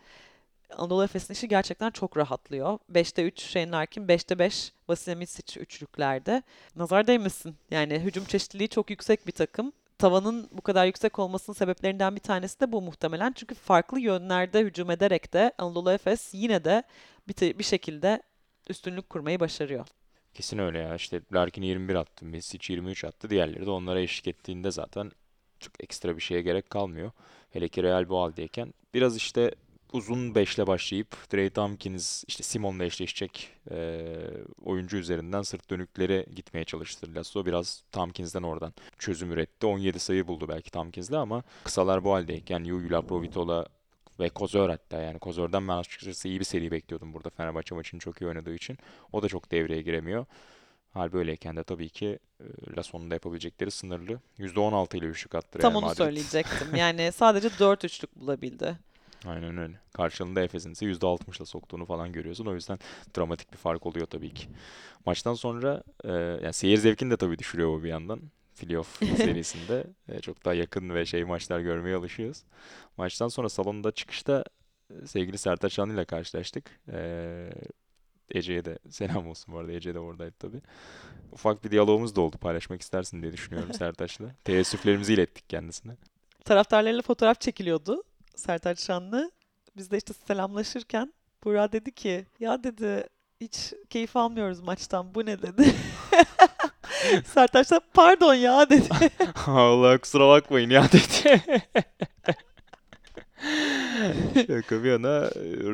[0.69, 2.79] Anadolu Efes'in işi gerçekten çok rahatlıyor.
[2.91, 6.43] 5'te 3 Shane Larkin, 5'te 5 Vasilya Mitsic üçlüklerde.
[6.75, 7.55] Nazar değmesin.
[7.71, 9.73] Yani hücum çeşitliliği çok yüksek bir takım.
[9.97, 13.33] Tavanın bu kadar yüksek olmasının sebeplerinden bir tanesi de bu muhtemelen.
[13.35, 16.83] Çünkü farklı yönlerde hücum ederek de Anadolu Efes yine de
[17.27, 18.21] bir, bir şekilde
[18.69, 19.87] üstünlük kurmayı başarıyor.
[20.33, 23.29] Kesin öyle ya işte Larkin 21 attı, Mesic 23 attı.
[23.29, 25.11] Diğerleri de onlara eşlik ettiğinde zaten
[25.59, 27.11] çok ekstra bir şeye gerek kalmıyor.
[27.49, 28.73] Hele ki Real bu haldeyken.
[28.93, 29.51] Biraz işte
[29.95, 34.07] uzun beşle başlayıp Trey Tompkins işte Simon'la eşleşecek eee,
[34.65, 37.45] oyuncu üzerinden sırt dönükleri gitmeye çalıştı Lasso.
[37.45, 39.65] Biraz Tompkins'den oradan çözüm üretti.
[39.65, 43.65] 17 sayı buldu belki Tompkins'le ama kısalar bu haldeyken Yuyu Laprovitola
[44.19, 48.21] ve Kozor hatta yani Kozor'dan ben açıkçası iyi bir seri bekliyordum burada Fenerbahçe maçını çok
[48.21, 48.77] iyi oynadığı için.
[49.11, 50.25] O da çok devreye giremiyor.
[50.93, 52.45] Hal böyleyken de tabii ki e,
[52.77, 54.19] Lasso'nun da yapabilecekleri sınırlı.
[54.39, 55.97] %16 ile üçlük attı Tam Real onu Madrid.
[55.97, 56.75] söyleyecektim.
[56.75, 58.77] Yani sadece 4 üçlük bulabildi.
[59.25, 59.79] Aynen öyle.
[59.93, 62.45] Karşılığında Efes'in ise %60'la soktuğunu falan görüyorsun.
[62.45, 62.79] O yüzden
[63.17, 64.47] dramatik bir fark oluyor tabii ki.
[65.05, 68.21] Maçtan sonra e, yani seyir zevkini de tabii düşürüyor bu bir yandan.
[68.59, 72.43] Playoff serisinde e, çok daha yakın ve şey maçlar görmeye alışıyoruz.
[72.97, 74.43] Maçtan sonra salonda çıkışta
[74.89, 76.79] e, sevgili Sertaç Şanlı ile karşılaştık.
[76.91, 77.49] E,
[78.31, 79.71] Ece'ye de selam olsun bu arada.
[79.71, 80.61] Ece de oradaydı tabii.
[81.31, 82.37] Ufak bir diyalogumuz da oldu.
[82.37, 84.35] Paylaşmak istersin diye düşünüyorum Sertaç'la.
[84.43, 85.93] Teessüflerimizi ilettik kendisine.
[86.45, 88.03] Taraftarlarıyla fotoğraf çekiliyordu
[88.35, 89.31] Sertaç Şanlı.
[89.77, 91.13] Biz de işte selamlaşırken
[91.45, 93.07] Burak dedi ki ya dedi
[93.41, 95.75] hiç keyif almıyoruz maçtan bu ne dedi.
[97.25, 98.89] Sertaç da pardon ya dedi.
[99.47, 101.43] Allah kusura bakmayın ya dedi.
[104.47, 105.21] Şaka bir yana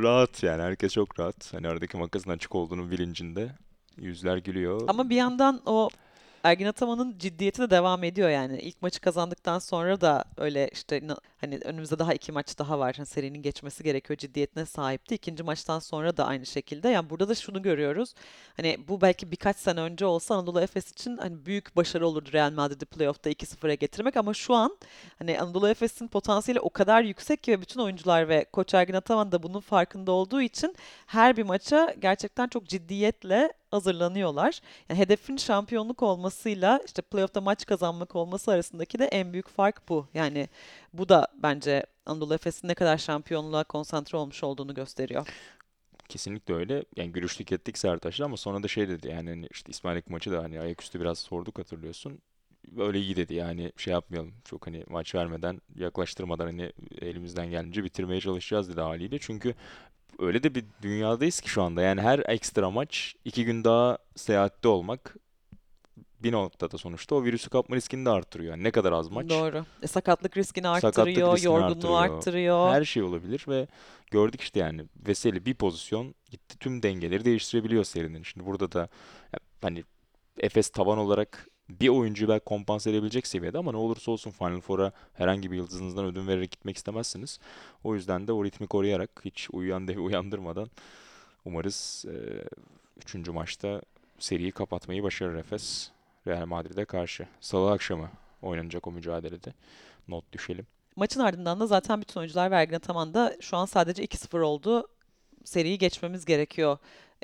[0.04, 1.54] rahat yani herkes çok rahat.
[1.54, 3.50] Hani aradaki makasın açık olduğunu bilincinde.
[3.98, 4.82] Yüzler gülüyor.
[4.88, 5.90] Ama bir yandan o
[6.44, 8.60] Ergin Ataman'ın ciddiyeti de devam ediyor yani.
[8.60, 11.02] İlk maçı kazandıktan sonra da öyle işte
[11.42, 12.94] hani önümüzde daha iki maç daha var.
[12.98, 15.16] Hani serinin geçmesi gerekiyor ciddiyetine sahipti.
[15.16, 16.90] İkinci maçtan sonra da aynı şekilde.
[16.90, 18.14] Yani burada da şunu görüyoruz.
[18.58, 22.52] Hani bu belki birkaç sene önce olsa Anadolu Efes için hani büyük başarı olurdu Real
[22.52, 24.78] Madrid'i playoff'ta 2-0'a getirmek ama şu an
[25.20, 29.32] hani Anadolu Efes'in potansiyeli o kadar yüksek ki ve bütün oyuncular ve Koç Ergin Ataman
[29.32, 30.76] da bunun farkında olduğu için
[31.06, 34.60] her bir maça gerçekten çok ciddiyetle hazırlanıyorlar.
[34.90, 40.08] Yani hedefin şampiyonluk olmasıyla işte playoff'ta maç kazanmak olması arasındaki de en büyük fark bu.
[40.14, 40.50] Yani
[40.94, 45.28] bu da bence Anadolu Efes'in ne kadar şampiyonluğa konsantre olmuş olduğunu gösteriyor.
[46.10, 46.84] Kesinlikle öyle.
[46.96, 50.44] Yani görüştük ettik Sertaç'la ama sonra da şey dedi yani hani işte İsmail maçı da
[50.44, 52.20] hani ayaküstü biraz sorduk hatırlıyorsun.
[52.68, 58.22] Böyle iyi dedi yani şey yapmayalım çok hani maç vermeden yaklaştırmadan hani elimizden gelince bitirmeye
[58.22, 59.18] çalışacağız dedi haliyle.
[59.20, 59.56] Çünkü
[60.20, 64.68] öyle de bir dünyadayız ki şu anda yani her ekstra maç iki gün daha seyahatte
[64.68, 65.16] olmak
[66.24, 68.52] bir noktada sonuçta o virüsü kapma riskini de arttırıyor.
[68.52, 69.66] Yani ne kadar az maç Doğru.
[69.82, 72.18] E, sakatlık riskini sakatlık arttırıyor, riskini yorgunluğu arttırıyor.
[72.18, 72.72] arttırıyor.
[72.72, 73.68] Her şey olabilir ve
[74.12, 78.24] gördük işte yani Veseli bir pozisyon gitti tüm dengeleri değiştirebiliyor serinin.
[78.24, 78.90] Şimdi burada da
[79.62, 79.84] hani
[80.40, 81.48] Efes tavan olarak
[81.80, 86.06] bir oyuncuyu belki kompanse edebilecek seviyede ama ne olursa olsun Final Four'a herhangi bir yıldızınızdan
[86.06, 87.40] ödün vererek gitmek istemezsiniz.
[87.84, 90.70] O yüzden de o ritmi koruyarak hiç uyuyan devi uyandırmadan
[91.46, 92.16] umarız e,
[92.98, 93.82] üçüncü maçta
[94.20, 95.92] seriyi kapatmayı başarır Efes
[96.28, 97.28] Real Madrid'e karşı.
[97.40, 98.10] Salı akşamı
[98.42, 99.54] oynanacak o mücadelede.
[100.08, 100.68] Not düşelim.
[100.96, 104.88] Maçın ardından da zaten bütün oyuncular ve Ergin Ataman da şu an sadece 2-0 oldu.
[105.44, 106.78] Seriyi geçmemiz gerekiyor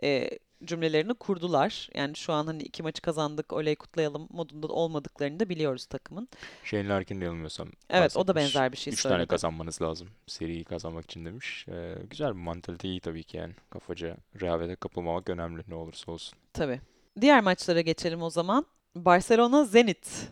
[0.04, 0.30] e,
[0.64, 1.90] cümlelerini kurdular.
[1.96, 6.28] Yani şu an hani iki maçı kazandık, oley kutlayalım modunda olmadıklarını da biliyoruz takımın.
[6.64, 9.28] Shane Larkin de yanılmıyorsam Evet, o da benzer bir şey Üç tane söyledi.
[9.28, 11.66] kazanmanız lazım seriyi kazanmak için demiş.
[11.70, 13.54] Ee, güzel bir mantalite iyi tabii ki yani.
[13.70, 16.40] Kafaca rehavete kapılmamak önemli ne olursa olsun.
[16.54, 16.82] Tabii.
[17.22, 18.66] Diğer maçlara geçelim o zaman.
[18.96, 20.30] Barcelona Zenit.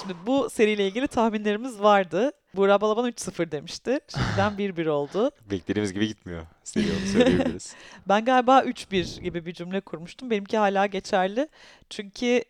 [0.00, 2.32] Şimdi bu seriyle ilgili tahminlerimiz vardı.
[2.56, 4.00] Burak Balaban 3-0 demişti.
[4.08, 5.30] Şimdiden 1-1 oldu.
[5.50, 7.74] Beklediğimiz gibi gitmiyor seri onu söyleyebiliriz.
[8.08, 10.30] Ben galiba 3-1 gibi bir cümle kurmuştum.
[10.30, 11.48] Benimki hala geçerli.
[11.90, 12.44] Çünkü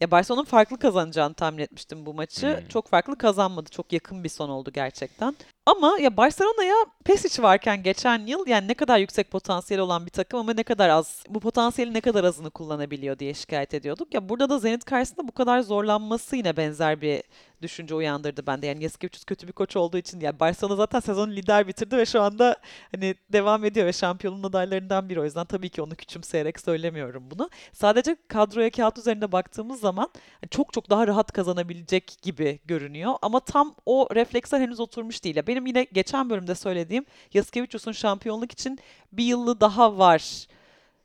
[0.00, 2.58] ya Barcelona'nın farklı kazanacağını tahmin etmiştim bu maçı.
[2.58, 2.68] Hmm.
[2.68, 3.70] Çok farklı kazanmadı.
[3.70, 5.36] Çok yakın bir son oldu gerçekten.
[5.70, 10.40] Ama ya Barcelona'ya Pesic varken geçen yıl yani ne kadar yüksek potansiyeli olan bir takım
[10.40, 14.14] ama ne kadar az, bu potansiyeli ne kadar azını kullanabiliyor diye şikayet ediyorduk.
[14.14, 17.22] Ya burada da Zenit karşısında bu kadar zorlanması yine benzer bir
[17.62, 18.66] düşünce uyandırdı bende.
[18.66, 22.22] Yani Yasikevicius kötü bir koç olduğu için yani Barcelona zaten sezonu lider bitirdi ve şu
[22.22, 22.56] anda
[22.94, 25.20] hani devam ediyor ve şampiyonluğun adaylarından biri.
[25.20, 27.50] O yüzden tabii ki onu küçümseyerek söylemiyorum bunu.
[27.72, 30.08] Sadece kadroya kağıt üzerinde baktığımız zaman
[30.50, 33.14] çok çok daha rahat kazanabilecek gibi görünüyor.
[33.22, 35.36] Ama tam o refleksler henüz oturmuş değil.
[35.36, 38.78] Ya benim yine geçen bölümde söylediğim Yasikevicius'un şampiyonluk için
[39.12, 40.46] bir yılı daha var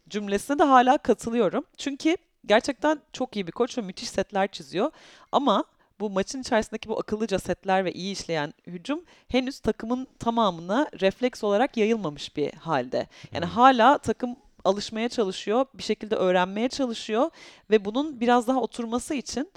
[0.09, 1.63] cümlesine de hala katılıyorum.
[1.77, 4.91] Çünkü gerçekten çok iyi bir koç ve müthiş setler çiziyor.
[5.31, 5.63] Ama
[5.99, 11.77] bu maçın içerisindeki bu akıllıca setler ve iyi işleyen hücum henüz takımın tamamına refleks olarak
[11.77, 13.07] yayılmamış bir halde.
[13.33, 17.29] Yani hala takım alışmaya çalışıyor, bir şekilde öğrenmeye çalışıyor
[17.71, 19.51] ve bunun biraz daha oturması için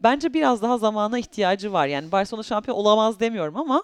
[0.00, 1.86] bence biraz daha zamana ihtiyacı var.
[1.86, 3.82] Yani Barcelona şampiyon olamaz demiyorum ama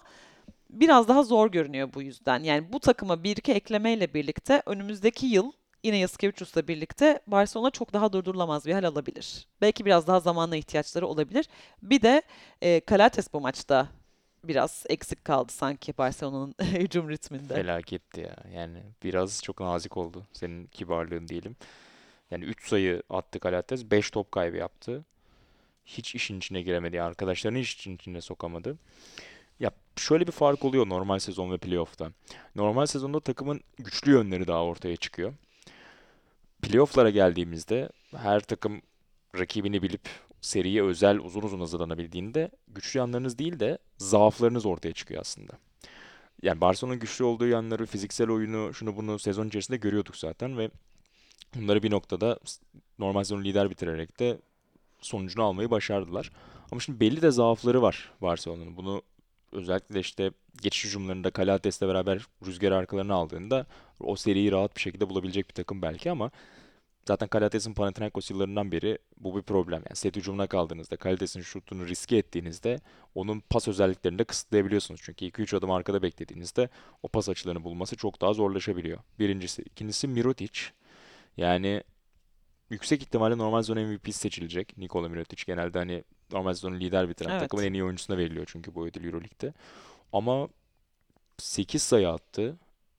[0.73, 2.43] biraz daha zor görünüyor bu yüzden.
[2.43, 5.53] Yani bu takıma bir iki eklemeyle birlikte önümüzdeki yıl
[5.83, 9.47] yine Yasikevicius'la birlikte Barcelona çok daha durdurulamaz bir hal alabilir.
[9.61, 11.47] Belki biraz daha zamana ihtiyaçları olabilir.
[11.83, 12.23] Bir de
[12.63, 13.89] e, Calates bu maçta
[14.45, 17.55] biraz eksik kaldı sanki Barcelona'nın hücum ritminde.
[17.55, 18.37] Felaketti ya.
[18.55, 20.27] Yani biraz çok nazik oldu.
[20.33, 21.57] Senin kibarlığın diyelim.
[22.31, 23.91] Yani 3 sayı attı Kalates.
[23.91, 25.05] 5 top kaybı yaptı.
[25.85, 27.03] Hiç işin içine giremedi.
[27.03, 28.79] Arkadaşlarını hiç işin içine sokamadı.
[29.61, 32.13] Ya şöyle bir fark oluyor normal sezon ve playoff'ta.
[32.57, 35.33] Normal sezonda takımın güçlü yönleri daha ortaya çıkıyor.
[36.63, 38.83] Playoff'lara geldiğimizde her takım
[39.39, 40.09] rakibini bilip
[40.41, 45.53] seriye özel uzun uzun hazırlanabildiğinde güçlü yanlarınız değil de zaaflarınız ortaya çıkıyor aslında.
[46.43, 50.71] Yani Barcelona'nın güçlü olduğu yanları, fiziksel oyunu, şunu bunu sezon içerisinde görüyorduk zaten ve
[51.55, 52.39] bunları bir noktada
[52.99, 54.39] normal sezonu lider bitirerek de
[55.01, 56.31] sonucunu almayı başardılar.
[56.73, 58.77] Ama şimdi belli de zaafları var Barcelona'nın.
[58.77, 59.03] Bunu
[59.53, 60.31] özellikle işte
[60.63, 63.67] geçiş hücumlarında Calates'le beraber rüzgar arkalarını aldığında
[64.01, 66.31] o seriyi rahat bir şekilde bulabilecek bir takım belki ama
[67.09, 69.83] zaten Calates'in Panathinaikos yıllarından beri bu bir problem.
[69.89, 72.81] Yani set hücumuna kaldığınızda, Calates'in şutunu riske ettiğinizde
[73.15, 75.01] onun pas özelliklerini de kısıtlayabiliyorsunuz.
[75.05, 76.69] Çünkü 2-3 adım arkada beklediğinizde
[77.03, 78.99] o pas açılarını bulması çok daha zorlaşabiliyor.
[79.19, 79.63] Birincisi.
[79.63, 80.61] İkincisi Mirotic.
[81.37, 81.83] Yani
[82.71, 84.79] yüksek ihtimalle normal sezon MVP'si seçilecek.
[84.79, 87.41] Nikola Mirotic genelde hani normal sezonu lider bitiren Evet.
[87.41, 89.53] takımın en iyi oyuncusuna veriliyor çünkü bu ödül Euroleague'de.
[90.13, 90.49] Ama
[91.39, 92.57] 8 sayı attı.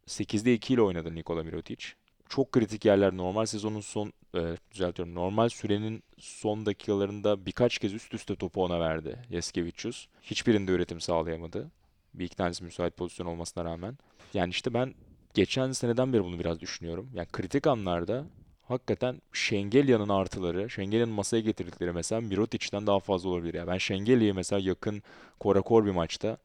[0.07, 1.85] 8'de 2 ile oynadı Nikola Mirotic.
[2.29, 5.15] Çok kritik yerler normal sezonun son e, düzeltiyorum.
[5.15, 10.07] Normal sürenin son dakikalarında birkaç kez üst üste topu ona verdi Yasikevicius.
[10.21, 11.71] Hiçbirinde üretim sağlayamadı.
[12.13, 13.97] Bir iki tanesi müsait pozisyon olmasına rağmen.
[14.33, 14.93] Yani işte ben
[15.33, 17.09] geçen seneden beri bunu biraz düşünüyorum.
[17.13, 18.25] Yani kritik anlarda
[18.71, 23.53] hakikaten Şengelya'nın artıları, Şengelya'nın masaya getirdikleri mesela Mirotic'ten daha fazla olabilir.
[23.53, 25.03] Yani ben Şengelya'yı mesela yakın
[25.39, 26.37] korakor bir maçta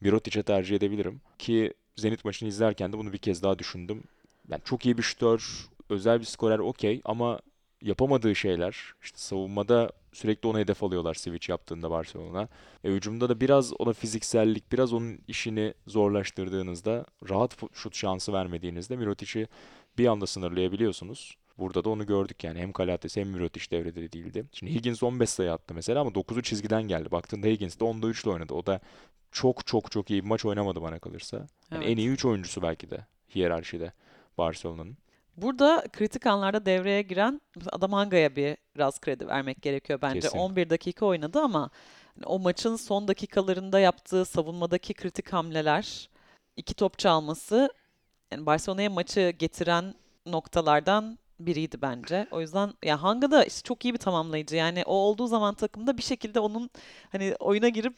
[0.00, 1.20] Mirotic'e tercih edebilirim.
[1.38, 4.02] Ki Zenit maçını izlerken de bunu bir kez daha düşündüm.
[4.48, 7.40] Yani çok iyi bir şutör, özel bir skorer okey ama
[7.82, 12.48] yapamadığı şeyler işte savunmada sürekli ona hedef alıyorlar switch yaptığında Barcelona.
[12.84, 19.48] E, hücumda da biraz ona fiziksellik, biraz onun işini zorlaştırdığınızda, rahat şut şansı vermediğinizde Mirotic'i
[19.98, 21.36] bir anda sınırlayabiliyorsunuz.
[21.62, 24.44] Burada da onu gördük yani hem Kalates hem Mirotic devrede değildi.
[24.52, 27.10] Şimdi Higgins 15 sayı attı mesela ama 9'u çizgiden geldi.
[27.10, 28.54] Baktığında Higgins de 10'da 3'le oynadı.
[28.54, 28.80] O da
[29.32, 31.46] çok çok çok iyi bir maç oynamadı bana kalırsa.
[31.70, 31.98] Yani en Evet.
[31.98, 33.92] iyi 3 oyuncusu belki de hiyerarşide
[34.38, 34.96] Barcelona'nın.
[35.36, 37.40] Burada kritik anlarda devreye giren
[37.72, 40.20] Adamanga'ya biraz kredi vermek gerekiyor bence.
[40.20, 40.38] Kesin.
[40.38, 41.70] 11 dakika oynadı ama
[42.14, 46.10] hani o maçın son dakikalarında yaptığı savunmadaki kritik hamleler,
[46.56, 47.70] iki top çalması
[48.32, 49.94] yani Barcelona'ya maçı getiren
[50.26, 52.26] noktalardan biriydi bence.
[52.30, 54.56] O yüzden ya Hanga da işte çok iyi bir tamamlayıcı.
[54.56, 56.70] Yani o olduğu zaman takımda bir şekilde onun
[57.12, 57.94] hani oyuna girip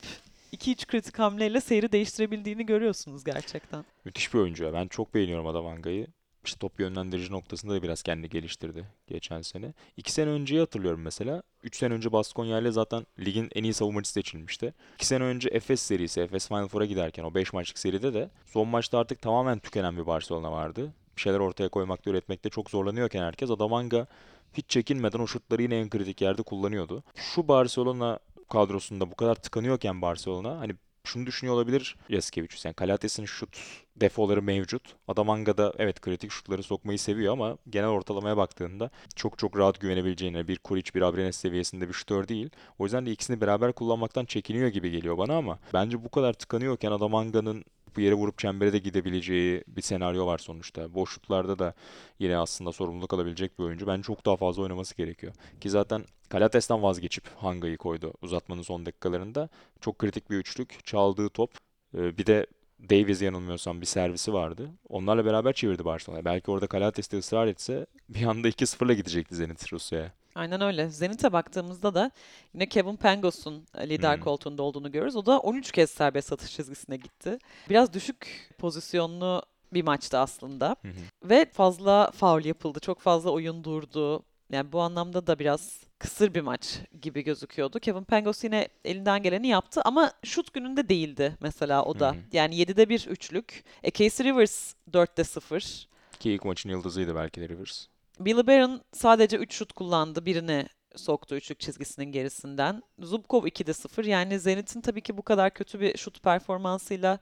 [0.53, 3.85] 2-3 kritik hamleyle seyri değiştirebildiğini görüyorsunuz gerçekten.
[4.05, 4.73] Müthiş bir oyuncu ya.
[4.73, 6.07] Ben çok beğeniyorum Adamanga'yı.
[6.45, 9.75] İşte top yönlendirici noktasında da biraz kendini geliştirdi geçen sene.
[9.97, 11.43] İki sene önceyi hatırlıyorum mesela.
[11.63, 14.75] Üç sene önce Baskonya ile zaten ligin en iyi savunmacısı seçilmişti.
[14.95, 18.69] İki sene önce Efes serisi, Efes Final Four'a giderken o beş maçlık seride de son
[18.69, 20.93] maçta artık tamamen tükenen bir Barcelona vardı.
[21.17, 24.07] Bir şeyler ortaya koymakta, üretmekte çok zorlanıyorken herkes Adamanga
[24.55, 27.03] hiç çekinmeden o şutları yine en kritik yerde kullanıyordu.
[27.15, 30.75] Şu Barcelona kadrosunda bu kadar tıkanıyorken Barcelona hani
[31.05, 32.65] şunu düşünüyor olabilir Yasikevicius.
[32.65, 33.59] Yani Kalates'in şut
[33.97, 34.83] defoları mevcut.
[35.09, 40.49] Adamanga da evet kritik şutları sokmayı seviyor ama genel ortalamaya baktığında çok çok rahat güvenebileceğine
[40.49, 42.51] bir Kuric bir Abrenes seviyesinde bir şutör değil.
[42.79, 46.91] O yüzden de ikisini beraber kullanmaktan çekiniyor gibi geliyor bana ama bence bu kadar tıkanıyorken
[46.91, 47.65] Adamanga'nın
[47.97, 50.95] bu yere vurup çembere de gidebileceği bir senaryo var sonuçta.
[50.95, 51.75] Boş şutlarda da
[52.19, 53.87] yine aslında sorumluluk alabilecek bir oyuncu.
[53.87, 55.33] Bence çok daha fazla oynaması gerekiyor.
[55.61, 59.49] Ki zaten Kalates'ten vazgeçip Hanga'yı koydu uzatmanın son dakikalarında.
[59.81, 60.85] Çok kritik bir üçlük.
[60.87, 61.51] Çaldığı top.
[61.95, 62.47] Ee, Bir de
[62.91, 64.71] Davies yanılmıyorsam bir servisi vardı.
[64.89, 66.25] Onlarla beraber çevirdi Barcelona.
[66.25, 70.13] Belki orada Kalates de ısrar etse bir anda 2-0'la gidecekti Zenit Rusya'ya.
[70.35, 70.89] Aynen öyle.
[70.89, 72.11] Zenit'e baktığımızda da
[72.55, 74.21] yine Kevin Pangos'un e, lider Hı.
[74.21, 75.17] koltuğunda olduğunu görüyoruz.
[75.17, 77.39] O da 13 kez serbest atış çizgisine gitti.
[77.71, 79.43] Biraz düşük pozisyonlu
[79.73, 80.77] bir maçtı aslında.
[80.83, 81.29] Hı hı.
[81.31, 82.81] Ve fazla faul yapıldı.
[82.81, 84.23] Çok fazla oyun durdu.
[84.53, 87.81] Yani bu anlamda da biraz kısır bir maç gibi gözüküyordu.
[87.81, 92.13] Kevin Pangos yine elinden geleni yaptı ama şut gününde değildi mesela o da.
[92.13, 92.21] Hı hı.
[92.33, 93.65] Yani 7'de 1 üçlük.
[93.83, 95.89] E, Casey Rivers 4'te 0.
[96.21, 97.87] Ki ilk maçın yıldızıydı belki de Rivers.
[98.21, 100.27] Billy Barron sadece 3 şut kullandı.
[100.27, 102.83] Birini soktu üçlük çizgisinin gerisinden.
[102.99, 104.05] Zubkov 2'de 0.
[104.05, 107.19] Yani Zenit'in tabii ki bu kadar kötü bir şut performansıyla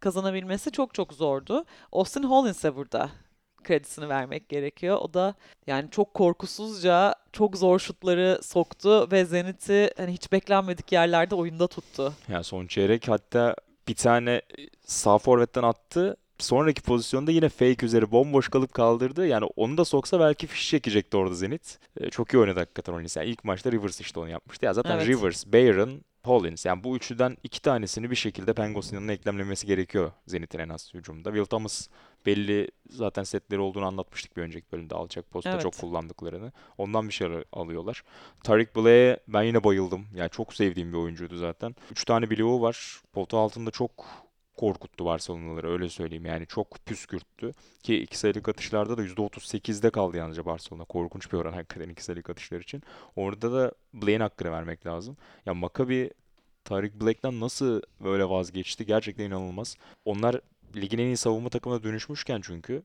[0.00, 1.64] kazanabilmesi çok çok zordu.
[1.92, 3.10] Austin Hollins'e burada
[3.64, 4.98] kredisini vermek gerekiyor.
[5.00, 5.34] O da
[5.66, 12.12] yani çok korkusuzca çok zor şutları soktu ve Zenit'i hani hiç beklenmedik yerlerde oyunda tuttu.
[12.28, 13.54] Yani son çeyrek hatta
[13.88, 14.42] bir tane
[14.86, 16.16] sağ forvetten attı.
[16.38, 19.26] Sonraki pozisyonda yine fake üzeri bomboş kalıp kaldırdı.
[19.26, 21.78] Yani onu da soksa belki fiş çekecekti orada Zenit.
[22.00, 23.16] Ee, çok iyi oynadı hakikaten Hollins.
[23.16, 24.66] Yani ilk maçta Rivers işte onu yapmıştı.
[24.66, 25.06] Ya zaten Evet.
[25.06, 25.88] Rivers, Bayern,
[26.24, 26.64] Hollins.
[26.66, 31.30] Yani bu üçlüden iki tanesini bir şekilde Pangos'un yanına eklemlemesi gerekiyor Zenit'in en az hücumda.
[31.30, 31.88] Will Thomas
[32.26, 35.62] belli zaten setleri olduğunu anlatmıştık bir önceki bölümde alacak posta Evet.
[35.62, 36.52] çok kullandıklarını.
[36.78, 38.02] Ondan bir şey alıyorlar.
[38.44, 40.06] Tariq Black'e ben yine bayıldım.
[40.14, 41.76] Yani çok sevdiğim bir oyuncuydu zaten.
[41.90, 43.00] Üç tane bloğu var.
[43.12, 43.90] Pota altında çok
[44.56, 46.26] korkuttu Barcelona'ları öyle söyleyeyim.
[46.26, 47.52] Yani çok püskürttü.
[47.82, 50.84] Ki iki sayılık atışlarda da %38'de kaldı yalnızca Barcelona.
[50.84, 52.82] Korkunç bir oran hakikaten iki sayılık atışlar için.
[53.16, 55.16] Orada da Blake'in hakkını vermek lazım.
[55.46, 56.10] Ya Maccabi
[56.64, 59.76] Tariq Blake'den nasıl böyle vazgeçti gerçekten inanılmaz.
[60.04, 60.40] Onlar
[60.76, 62.82] ligin en iyi savunma takımına dönüşmüşken çünkü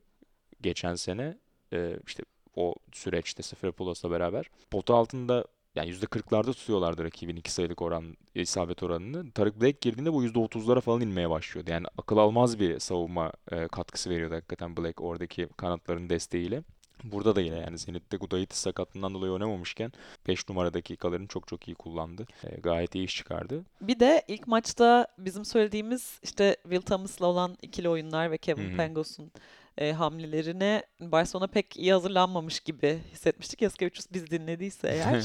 [0.60, 1.38] geçen sene
[1.72, 2.22] e, işte
[2.56, 9.30] o süreçte Seferopoulos beraber pota altında yani %40'larda tutuyorlardı rakibin iki sayılık oran isabet oranını.
[9.30, 11.70] Tarık Blake girdiğinde bu %30'lara falan inmeye başlıyordu.
[11.70, 16.62] Yani akıl almaz bir savunma e, katkısı veriyordu hakikaten Blake oradaki kanatların desteğiyle.
[17.04, 19.92] Burada da yine yani Zenit'te Gudaitis sakatlığından dolayı oynamamışken
[20.28, 22.26] 5 numara dakikalarını çok çok iyi kullandı.
[22.44, 23.64] E, gayet iyi iş çıkardı.
[23.80, 28.72] Bir de ilk maçta bizim söylediğimiz işte Will Thomas'la olan ikili oyunlar ve Kevin Hı
[28.72, 28.76] hı.
[28.76, 29.32] Pangos'un
[29.78, 33.62] e, hamlelerine Barcelona pek iyi hazırlanmamış gibi hissetmiştik.
[33.62, 35.24] Yaskevicius biz dinlediyse eğer.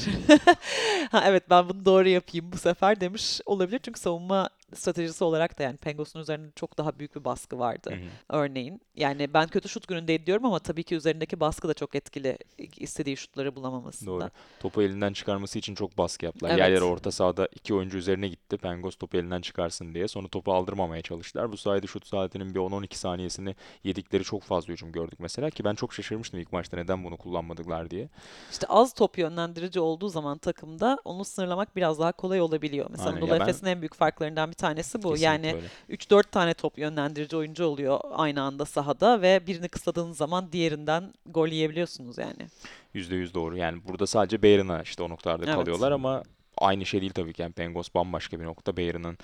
[1.10, 3.80] ha, evet ben bunu doğru yapayım bu sefer demiş olabilir.
[3.82, 7.94] Çünkü savunma stratejisi olarak da yani Pangos'un üzerinde çok daha büyük bir baskı vardı Hı
[7.94, 8.38] hı.
[8.38, 8.80] örneğin.
[8.96, 12.38] Yani ben kötü şut günündeydi diyorum ama tabii ki üzerindeki baskı da çok etkili
[12.76, 14.10] istediği şutları bulamamasında.
[14.10, 14.30] Doğru.
[14.60, 16.50] Topu elinden çıkarması için çok baskı yaptılar.
[16.50, 16.60] Evet.
[16.60, 18.56] Yer yer orta sahada iki oyuncu üzerine gitti.
[18.56, 20.08] Pengos topu elinden çıkarsın diye.
[20.08, 21.52] Sonra topu aldırmamaya çalıştılar.
[21.52, 25.50] Bu sayede şut saatinin bir 10-12 saniyesini yedikleri çok fazla hücum gördük mesela.
[25.50, 28.08] Ki ben çok şaşırmıştım ilk maçta neden bunu kullanmadılar diye.
[28.50, 32.86] İşte az top yönlendirici olduğu zaman takımda onu sınırlamak biraz daha kolay olabiliyor.
[32.90, 33.10] Mesela.
[33.10, 35.12] Anadolu Efes'in en büyük farklarından bir tanesi bu.
[35.14, 35.66] Kesinlikle Yani öyle.
[35.96, 41.48] 3-4 tane top yönlendirici oyuncu oluyor aynı anda sahada ve birini kısladığınız zaman diğerinden gol
[41.48, 42.46] yiyebiliyorsunuz yani.
[42.94, 43.56] %100 doğru.
[43.56, 45.54] Yani burada sadece Bayern'a işte o noktalarda Evet.
[45.54, 46.22] kalıyorlar ama
[46.56, 47.42] aynı şey değil tabii ki.
[47.42, 48.76] Yani Pengos bambaşka bir nokta.
[48.76, 49.18] Bayern'ın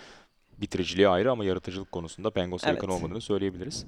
[0.58, 2.96] bitiriciliği ayrı ama yaratıcılık konusunda Pengos'a yakın Evet.
[3.02, 3.86] olmadığını söyleyebiliriz.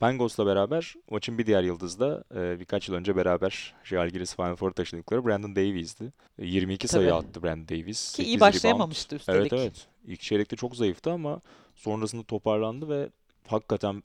[0.00, 4.70] Pengos'la beraber maçın bir diğer yıldızı da e, birkaç yıl önce beraber Žalgiris Final Four
[4.70, 6.12] taşıdıkları Brandon Davies'di.
[6.38, 7.14] E, 22 sayı Tabii.
[7.28, 8.10] attı Brandon Davies.
[8.12, 8.54] Ki 8 iyi rebound.
[8.54, 9.38] başlayamamıştı üstelik.
[9.38, 9.86] Evet evet.
[10.06, 11.40] İlk çeyrekte çok zayıftı ama
[11.74, 13.08] sonrasında toparlandı ve
[13.46, 14.02] hakikaten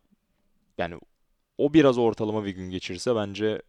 [0.77, 0.95] yani
[1.57, 3.61] o biraz ortalama bir gün geçirse bence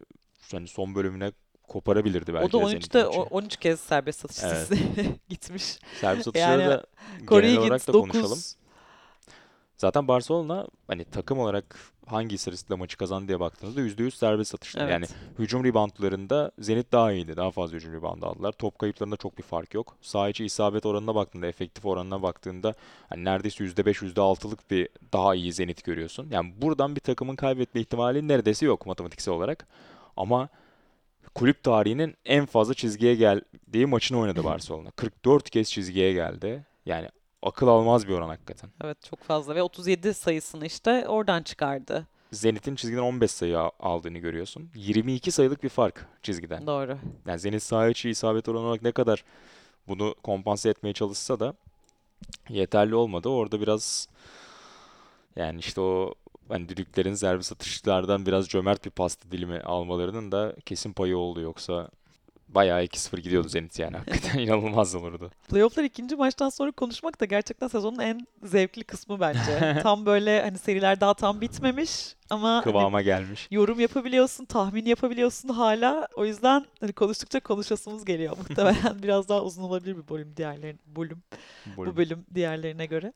[0.53, 1.33] yani son bölümüne
[1.69, 3.21] koparabilirdi belki O da de Zenit 13'te maçı.
[3.21, 4.69] o- 13 kez serbest atış Evet.
[5.29, 5.79] gitmiş.
[6.01, 6.87] Servis atışları Yani da
[7.29, 8.39] Corey genel olarak da konuşalım.
[9.83, 9.89] 9.
[9.89, 14.83] Zaten Barcelona hani takım olarak hangi istatistiğiyle maçı kazandı diye baktığınızda %100 serbest atışlar.
[14.83, 14.93] Evet.
[14.93, 15.07] Yani
[15.39, 17.37] hücum reboundlarında Zenit daha iyiydi.
[17.37, 18.53] Daha fazla hücum reboundu aldılar.
[18.53, 19.97] Top kayıplarında çok bir fark yok.
[20.01, 22.75] Sağ içi isabet oranına baktığında, efektif oranına baktığında
[23.09, 26.29] hani neredeyse %5, %6'lık bir daha iyi Zenit görüyorsun.
[26.31, 29.67] Yani buradan bir takımın kaybetme ihtimali neredeyse yok matematiksel olarak.
[30.17, 30.49] Ama
[31.35, 34.91] kulüp tarihinin en fazla çizgiye geldiği maçını oynadı Barcelona.
[34.91, 36.65] 44 kez çizgiye geldi.
[36.87, 37.09] Yani
[37.43, 38.71] akıl almaz bir oran hakikaten.
[38.85, 42.07] Evet çok fazla ve 37 sayısını işte oradan çıkardı.
[42.33, 44.71] Zenit'in çizgiden 15 sayı aldığını görüyorsun.
[44.75, 46.67] 22 sayılık bir fark çizgiden.
[46.67, 46.99] Doğru.
[47.27, 49.25] Yani Zenit saha içi isabet oranı olarak ne kadar
[49.89, 51.55] bunu kompanse etmeye çalışsa da
[52.49, 53.29] yeterli olmadı.
[53.29, 54.09] Orada biraz
[55.37, 56.15] yani işte o
[56.49, 61.41] hani düdüklerin servis atışlardan biraz cömert bir pasta dilimi almalarının da kesin payı oldu.
[61.41, 61.89] Yoksa
[62.55, 65.31] bayağı 2-0 gidiyordu Zenit yani hakikaten inanılmaz olurdu.
[65.49, 69.79] Playoff'lar ikinci maçtan sonra konuşmak da gerçekten sezonun en zevkli kısmı bence.
[69.83, 73.49] tam böyle hani seriler daha tam bitmemiş ama hani Kıvama gelmiş.
[73.51, 76.09] yorum yapabiliyorsun, tahmin yapabiliyorsun hala.
[76.17, 78.37] O yüzden hani konuştukça konuşasımız geliyor.
[78.39, 81.23] Muhtemelen biraz daha uzun olabilir bir bölüm diğerlerine bölüm
[81.77, 83.13] bu bölüm diğerlerine göre.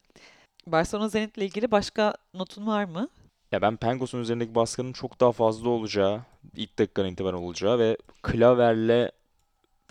[0.67, 3.09] Barcelona Zenit'le ilgili başka notun var mı?
[3.53, 6.21] Ya ben Pengos'un üzerindeki baskının çok daha fazla olacağı,
[6.57, 9.11] ilk dakikadan itibaren olacağı ve Klaver'le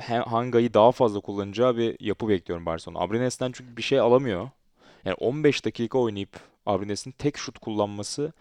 [0.01, 2.99] Hanga'yı daha fazla kullanacağı bir yapı bekliyorum Barcelona.
[2.99, 4.49] Abrines'ten çünkü bir şey alamıyor.
[5.05, 8.33] Yani 15 dakika oynayıp Abrines'in tek şut kullanması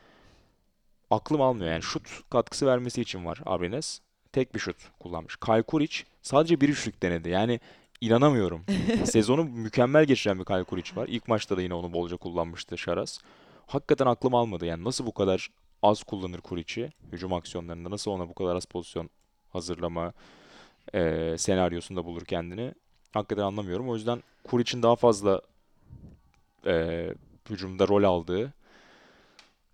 [1.11, 1.73] aklım almıyor.
[1.73, 4.01] Yani şut katkısı vermesi için var Abrines.
[4.33, 5.37] Tek bir şut kullanmış.
[5.37, 7.29] Kyle Kuric sadece bir üçlük denedi.
[7.29, 7.61] Yani
[8.01, 8.65] inanamıyorum.
[9.05, 11.09] Sezonu mükemmel geçiren bir Kyle Kuric var.
[11.09, 13.19] İlk maçta da yine onu bolca kullanmıştı Şaras.
[13.67, 14.67] Hakikaten aklım almadı.
[14.67, 15.51] Yani nasıl bu kadar
[15.83, 17.91] az kullanır Kuric'i hücum aksiyonlarında?
[17.91, 19.11] Nasıl ona bu kadar az pozisyon
[19.53, 20.13] hazırlama
[20.95, 22.75] eee, senaryosunda bulur kendini?
[23.13, 23.89] Hakikaten anlamıyorum.
[23.91, 25.41] O yüzden Kuric'in daha fazla
[26.67, 27.15] eee,
[27.51, 28.53] hücumda rol aldığı,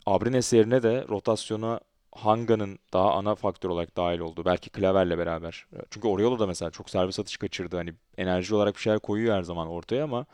[0.06, 1.80] Abrines yerine de rotasyona
[2.12, 5.66] Hanga'nın daha ana faktör olarak dahil olduğu, belki Klaver'le beraber.
[5.90, 7.76] Çünkü Oriolo da mesela çok servis atış kaçırdı.
[7.76, 10.26] Hani enerji olarak bir şeyler koyuyor her zaman ortaya ama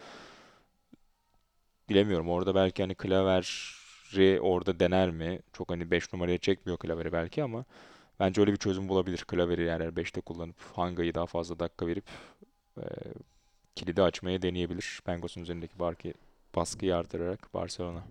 [1.89, 2.29] bilemiyorum.
[2.29, 5.41] Orada belki hani Klaver'i orada dener mi?
[5.53, 7.65] Çok hani 5 numaraya çekmiyor Klaver'i belki ama
[8.21, 9.19] bence öyle bir çözüm bulabilir.
[9.19, 12.05] Klaver'i yani 5'te kullanıp Hanga'yı daha fazla dakika verip
[12.79, 12.85] e,
[13.77, 15.01] kilidi açmaya deneyebilir.
[15.05, 16.13] Pengos'un üzerindeki barkı,
[16.57, 18.03] baskıyı artırarak Barcelona.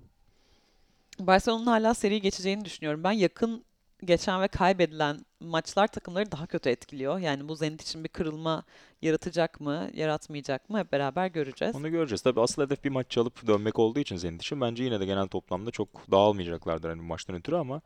[1.20, 3.04] Barcelona'nın hala seri geçeceğini düşünüyorum.
[3.04, 3.64] Ben yakın
[4.04, 7.20] geçen ve kaybedilen maçlar takımları daha kötü etkiliyor.
[7.20, 8.64] Yani bu Zenit için bir kırılma
[9.02, 11.76] yaratacak mı, yaratmayacak mı hep beraber göreceğiz.
[11.76, 12.22] Onu göreceğiz.
[12.22, 15.28] Tabii asıl hedef bir maç çalıp dönmek olduğu için Zenit için bence yine de genel
[15.28, 17.82] toplamda çok dağılmayacaklardır hani bu maçtan ötürü ama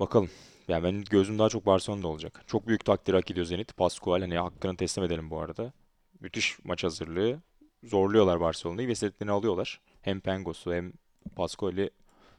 [0.00, 0.30] bakalım.
[0.68, 2.42] Yani benim gözüm daha çok Barcelona'da olacak.
[2.46, 3.76] Çok büyük takdir hak ediyor Zenit.
[3.76, 5.72] Pascual hani hakkını teslim edelim bu arada.
[6.20, 7.38] Müthiş maç hazırlığı.
[7.84, 9.80] Zorluyorlar Barcelona'yı ve istediklerini alıyorlar.
[10.02, 10.92] Hem Pengos'u hem
[11.36, 11.90] Pascual'i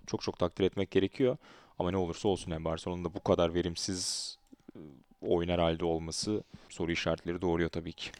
[0.08, 1.38] çok çok takdir etmek gerekiyor.
[1.80, 4.38] Ama ne olursa olsun yani Barcelona'da bu kadar verimsiz
[4.76, 4.80] e,
[5.22, 8.12] oynar halde olması soru işaretleri doğuruyor tabii ki.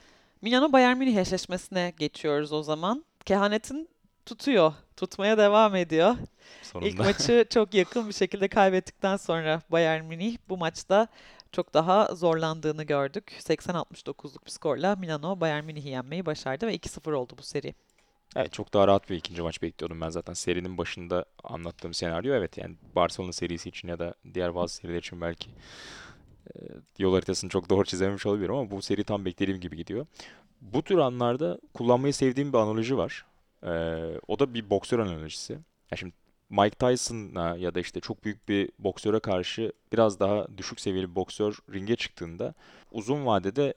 [0.42, 3.06] Milano Bayern Münih eşleşmesine geçiyoruz o zaman.
[3.26, 3.90] Kehanetin
[4.26, 6.16] tutuyor, tutmaya devam ediyor.
[6.16, 7.04] İlk Sonunda.
[7.04, 11.08] maçı çok yakın bir şekilde kaybettikten sonra Bayern Münih bu maçta
[11.52, 13.32] çok daha zorlandığını gördük.
[13.40, 17.76] 80-69'luk bir skorla Milano Bayern Münih'i yenmeyi başardı ve 2-0 oldu bu seri.
[18.36, 20.34] Evet çok daha rahat bir ikinci maç bekliyordum ben zaten.
[20.34, 25.22] Serinin başında anlattığım senaryo evet yani Barcelona serisi için ya da diğer bazı seriler için
[25.22, 25.50] belki
[26.48, 26.60] e,
[26.98, 30.06] yol haritasını çok doğru çizememiş olabilirim ama bu seri tam beklediğim gibi gidiyor.
[30.62, 33.26] Bu tür anlarda kullanmayı sevdiğim bir analoji var.
[33.66, 33.72] E,
[34.28, 35.54] o da bir boksör analojisi.
[35.92, 36.14] Ya şimdi
[36.50, 41.16] Mike Tyson'a ya da işte çok büyük bir boksöre karşı biraz daha düşük seviyeli bir
[41.16, 42.54] boksör ringe çıktığında
[42.92, 43.74] uzun vadede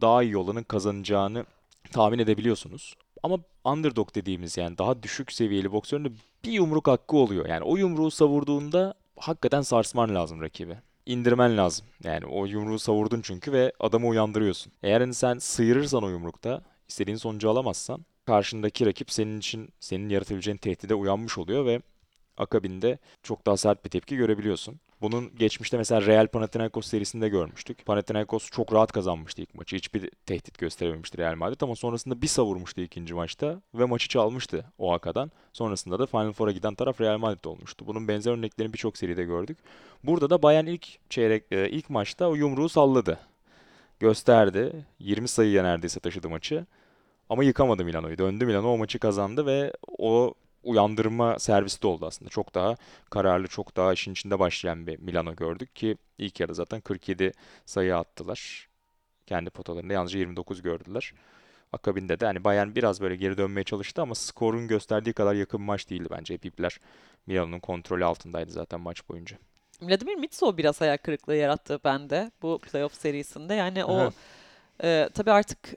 [0.00, 1.44] daha iyi olanın kazanacağını
[1.92, 2.94] tahmin edebiliyorsunuz.
[3.22, 6.08] Ama underdog dediğimiz yani daha düşük seviyeli boksörün de
[6.44, 7.46] bir yumruk hakkı oluyor.
[7.46, 10.76] Yani o yumruğu savurduğunda hakikaten sarsman lazım rakibi.
[11.06, 11.86] İndirmen lazım.
[12.04, 14.72] Yani o yumruğu savurdun çünkü ve adamı uyandırıyorsun.
[14.82, 20.56] Eğer hani sen sıyırırsan o yumrukta istediğin sonucu alamazsan karşındaki rakip senin için senin yaratabileceğin
[20.56, 21.80] tehdide uyanmış oluyor ve
[22.36, 24.80] akabinde çok daha sert bir tepki görebiliyorsun.
[25.00, 27.86] Bunun geçmişte mesela Real Panathinaikos serisinde görmüştük.
[27.86, 29.76] Panathinaikos çok rahat kazanmıştı ilk maçı.
[29.76, 35.30] Hiçbir tehdit gösterememişti Real Madrid ama sonrasında bir savurmuştu ikinci maçta ve maçı çalmıştı Oaxaca'dan.
[35.52, 37.86] Sonrasında da Final Four'a giden taraf Real Madrid olmuştu.
[37.86, 39.58] Bunun benzer örneklerini birçok seride gördük.
[40.04, 43.18] Burada da Bayern ilk çeyrek e, ilk maçta o yumruğu salladı.
[44.00, 44.86] Gösterdi.
[44.98, 46.66] 20 sayıya neredeyse taşıdı maçı.
[47.30, 48.18] Ama yıkamadı Milano'yu.
[48.18, 52.30] Döndü Milano o maçı kazandı ve o uyandırma servisi de oldu aslında.
[52.30, 52.76] Çok daha
[53.10, 57.32] kararlı, çok daha işin içinde başlayan bir Milano gördük ki ilk yarıda zaten 47
[57.66, 58.68] sayı attılar.
[59.26, 61.12] Kendi potalarında yalnızca 29 gördüler.
[61.72, 65.90] Akabinde de hani Bayern biraz böyle geri dönmeye çalıştı ama skorun gösterdiği kadar yakın maç
[65.90, 66.34] değildi bence.
[66.34, 66.80] Hep ipler
[67.26, 69.36] Milano'nun kontrolü altındaydı zaten maç boyunca.
[69.82, 73.54] Vladimir Mitsov biraz hayal kırıklığı yarattı bende bu playoff serisinde.
[73.54, 74.12] Yani o Aha.
[74.82, 75.74] e, tabii artık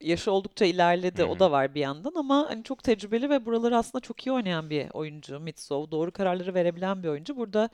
[0.00, 1.22] yaşı oldukça ilerledi.
[1.22, 4.32] Hı O da var bir yandan ama hani çok tecrübeli ve buraları aslında çok iyi
[4.32, 5.90] oynayan bir oyuncu Mitsov.
[5.90, 7.36] Doğru kararları verebilen bir oyuncu.
[7.36, 7.70] Burada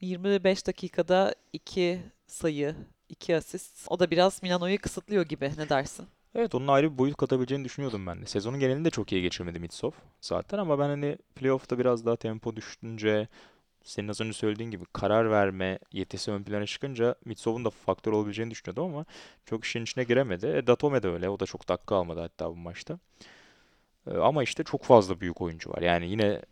[0.00, 2.74] 25 dakikada 2 sayı,
[3.08, 3.86] 2 asist.
[3.88, 5.52] O da biraz Milano'yu kısıtlıyor gibi.
[5.56, 6.06] Ne dersin?
[6.34, 8.26] Evet onun ayrı bir boyut katabileceğini düşünüyordum ben de.
[8.26, 13.28] Sezonun genelinde çok iyi geçirmedi Mitsov zaten ama ben hani playoff'ta biraz daha tempo düşünce
[13.84, 18.50] senin az önce söylediğin gibi karar verme yetisi ön plana çıkınca Mitsov'un da faktör olabileceğini
[18.50, 19.04] düşünüyordum ama
[19.46, 20.46] çok işin içine giremedi.
[20.46, 21.28] E, Datome de öyle.
[21.28, 22.98] O da çok dakika almadı hatta bu maçta.
[24.06, 25.82] E, ama işte çok fazla büyük oyuncu var.
[25.82, 26.42] Yani yine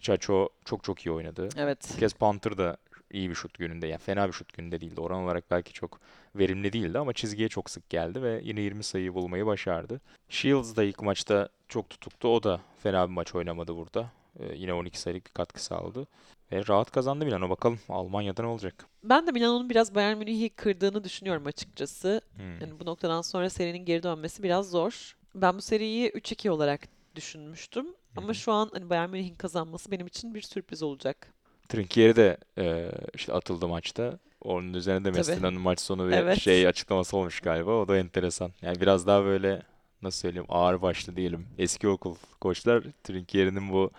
[0.00, 1.48] Chacho çok çok iyi oynadı.
[1.56, 1.90] Evet.
[1.94, 2.76] Bu kez Panther da
[3.10, 3.86] iyi bir şut gününde.
[3.86, 5.00] Yani fena bir şut gününde değildi.
[5.00, 6.00] Oran olarak belki çok
[6.34, 10.00] verimli değildi ama çizgiye çok sık geldi ve yine 20 sayıyı bulmayı başardı.
[10.28, 12.28] Shields da ilk maçta çok tutuktu.
[12.28, 14.10] O da fena bir maç oynamadı burada.
[14.40, 16.06] Ee, yine 12 sayılık bir katkı sağladı.
[16.52, 17.50] Ve rahat kazandı Milano.
[17.50, 18.86] Bakalım Almanya'da ne olacak?
[19.04, 22.20] Ben de Milano'nun biraz Bayern Münih'i kırdığını düşünüyorum açıkçası.
[22.36, 22.60] Hmm.
[22.60, 25.16] Yani bu noktadan sonra serinin geri dönmesi biraz zor.
[25.34, 26.80] Ben bu seriyi 3-2 olarak
[27.14, 27.86] düşünmüştüm.
[28.16, 28.34] Ama hı.
[28.34, 31.32] şu an hani Bayern Münih'in kazanması benim için bir sürpriz olacak.
[31.68, 34.18] Trinkieri de e, işte atıldı maçta.
[34.42, 35.10] Onun üzerine de.
[35.10, 36.40] Messina'nın maç sonu bir Evet.
[36.40, 37.70] şey açıklaması olmuş galiba.
[37.70, 38.52] O da enteresan.
[38.62, 39.62] Yani biraz daha böyle
[40.02, 41.46] nasıl söyleyeyim ağır başlı diyelim.
[41.58, 43.90] Eski okul koçlar Trinkieri'nin bu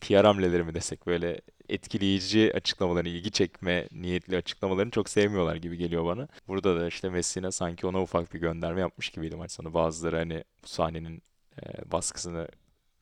[0.00, 6.04] PR hamleleri mi desek böyle etkileyici açıklamalarını, ilgi çekme niyetli açıklamalarını çok sevmiyorlar gibi geliyor
[6.06, 6.28] bana.
[6.48, 9.74] Burada da işte Messina sanki ona ufak bir gönderme yapmış gibiydi maç sonu.
[9.74, 11.22] Bazıları hani bu sahnenin
[11.62, 12.48] e, baskısını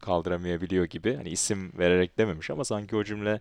[0.01, 1.17] kaldıramayabiliyor gibi.
[1.17, 3.41] Hani isim vererek dememiş ama sanki o cümle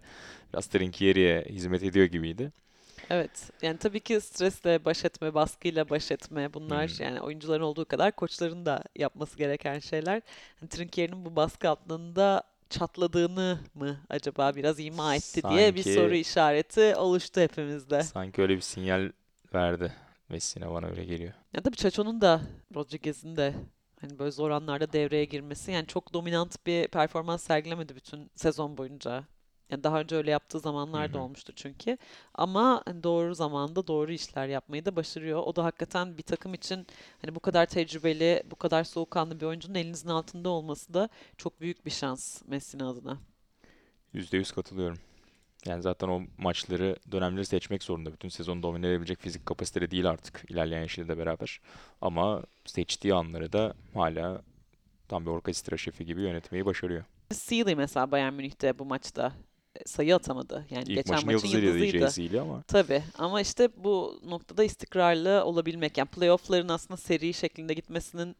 [0.53, 2.51] biraz Trinkieri'ye hizmet ediyor gibiydi.
[3.09, 3.49] Evet.
[3.61, 7.05] Yani tabii ki stresle baş etme, baskıyla baş etme bunlar Hmm.
[7.05, 10.21] yani oyuncuların olduğu kadar koçların da yapması gereken şeyler.
[10.59, 16.15] Hani Trinkieri'nin bu baskı altında çatladığını mı acaba biraz ima etti diye bir Sanki- soru
[16.15, 18.03] işareti oluştu hepimizde.
[18.03, 19.11] Sanki öyle bir sinyal
[19.53, 19.93] verdi
[20.29, 21.33] Messina bana öyle geliyor.
[21.53, 22.41] Ya tabii Chacho'nun da
[22.75, 23.53] Rodriguez'in de
[24.01, 29.23] hani böyle zor anlarda devreye girmesi yani çok dominant bir performans sergilemedi bütün sezon boyunca.
[29.69, 31.23] Yani daha önce öyle yaptığı zamanlar da Hı hı.
[31.25, 31.97] olmuştu çünkü.
[32.33, 35.43] Ama hani doğru zamanda doğru işler yapmayı da başarıyor.
[35.45, 36.87] O da hakikaten bir takım için
[37.21, 41.85] hani bu kadar tecrübeli, bu kadar soğukkanlı bir oyuncunun elinizin altında olması da çok büyük
[41.85, 43.17] bir şans Messina adına.
[44.13, 44.99] %100 katılıyorum.
[45.65, 48.13] Yani zaten o maçları, dönemleri seçmek zorunda.
[48.13, 51.61] Bütün sezonu domine edebilecek fizik kapasitede değil artık ilerleyen yaşıyla beraber.
[52.01, 54.41] Ama seçtiği anları da hala
[55.07, 57.03] tam bir orkestra şefi gibi yönetmeyi başarıyor.
[57.31, 59.33] Sealy mesela Bayern Münih'te bu maçta
[59.85, 60.65] sayı atamadı.
[60.69, 62.41] Yani İlk geçen maçın maçın yıldızıydı yıldızıydı.
[62.41, 68.35] Ama Tabii ama işte bu noktada istikrarlı olabilmek yani playoff'ların aslında seri şeklinde gitmesinin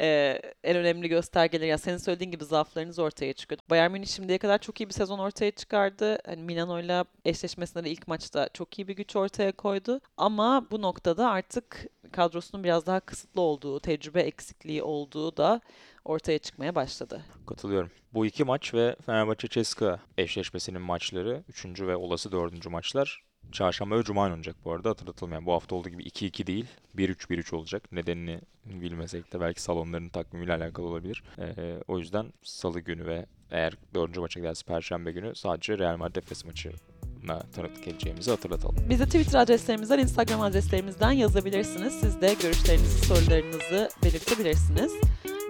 [0.00, 1.68] e, en önemli göstergeleri.
[1.68, 3.60] Yani senin söylediğin gibi zaaflarınız ortaya çıkıyor.
[3.70, 6.18] Bayern Münih şimdiye kadar çok iyi bir sezon ortaya çıkardı.
[6.26, 10.00] Hani Milano'yla eşleşmesinde de ilk maçta çok iyi bir güç ortaya koydu.
[10.16, 15.60] Ama bu noktada artık kadrosunun biraz daha kısıtlı olduğu, tecrübe eksikliği olduğu da
[16.08, 17.24] ortaya çıkmaya başladı.
[17.46, 17.90] katılıyorum.
[18.14, 24.22] Bu iki maç ve Fenerbahçe-Ceska eşleşmesinin maçları, üçüncü ve olası dördüncü maçlar Çarşamba ve Cuma
[24.22, 25.32] oynanacak bu arada hatırlatalım.
[25.32, 27.92] Yani bu hafta olduğu gibi 2-2 değil 1-3-1-3 olacak.
[27.92, 31.22] Nedenini bilmesek de belki salonların takvimiyle alakalı olabilir.
[31.38, 36.16] Ee, o yüzden salı günü ve eğer dördüncü maça giderse perşembe günü sadece Real Madrid
[36.16, 38.76] Efes maçına tanıklık edeceğimizi hatırlatalım.
[38.90, 42.00] Bize Twitter adreslerimizden, Instagram adreslerimizden yazabilirsiniz.
[42.00, 44.92] Siz de görüşlerinizi, sorularınızı belirtebilirsiniz.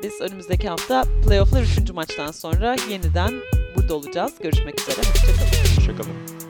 [0.02, 1.90] Biz önümüzdeki hafta playoff'lar 3.
[1.90, 3.32] maçtan sonra yeniden
[3.76, 4.32] burada olacağız.
[4.42, 4.96] Görüşmek üzere.
[4.96, 5.76] Hoşçakalın.
[5.76, 6.47] Hoşçakalın.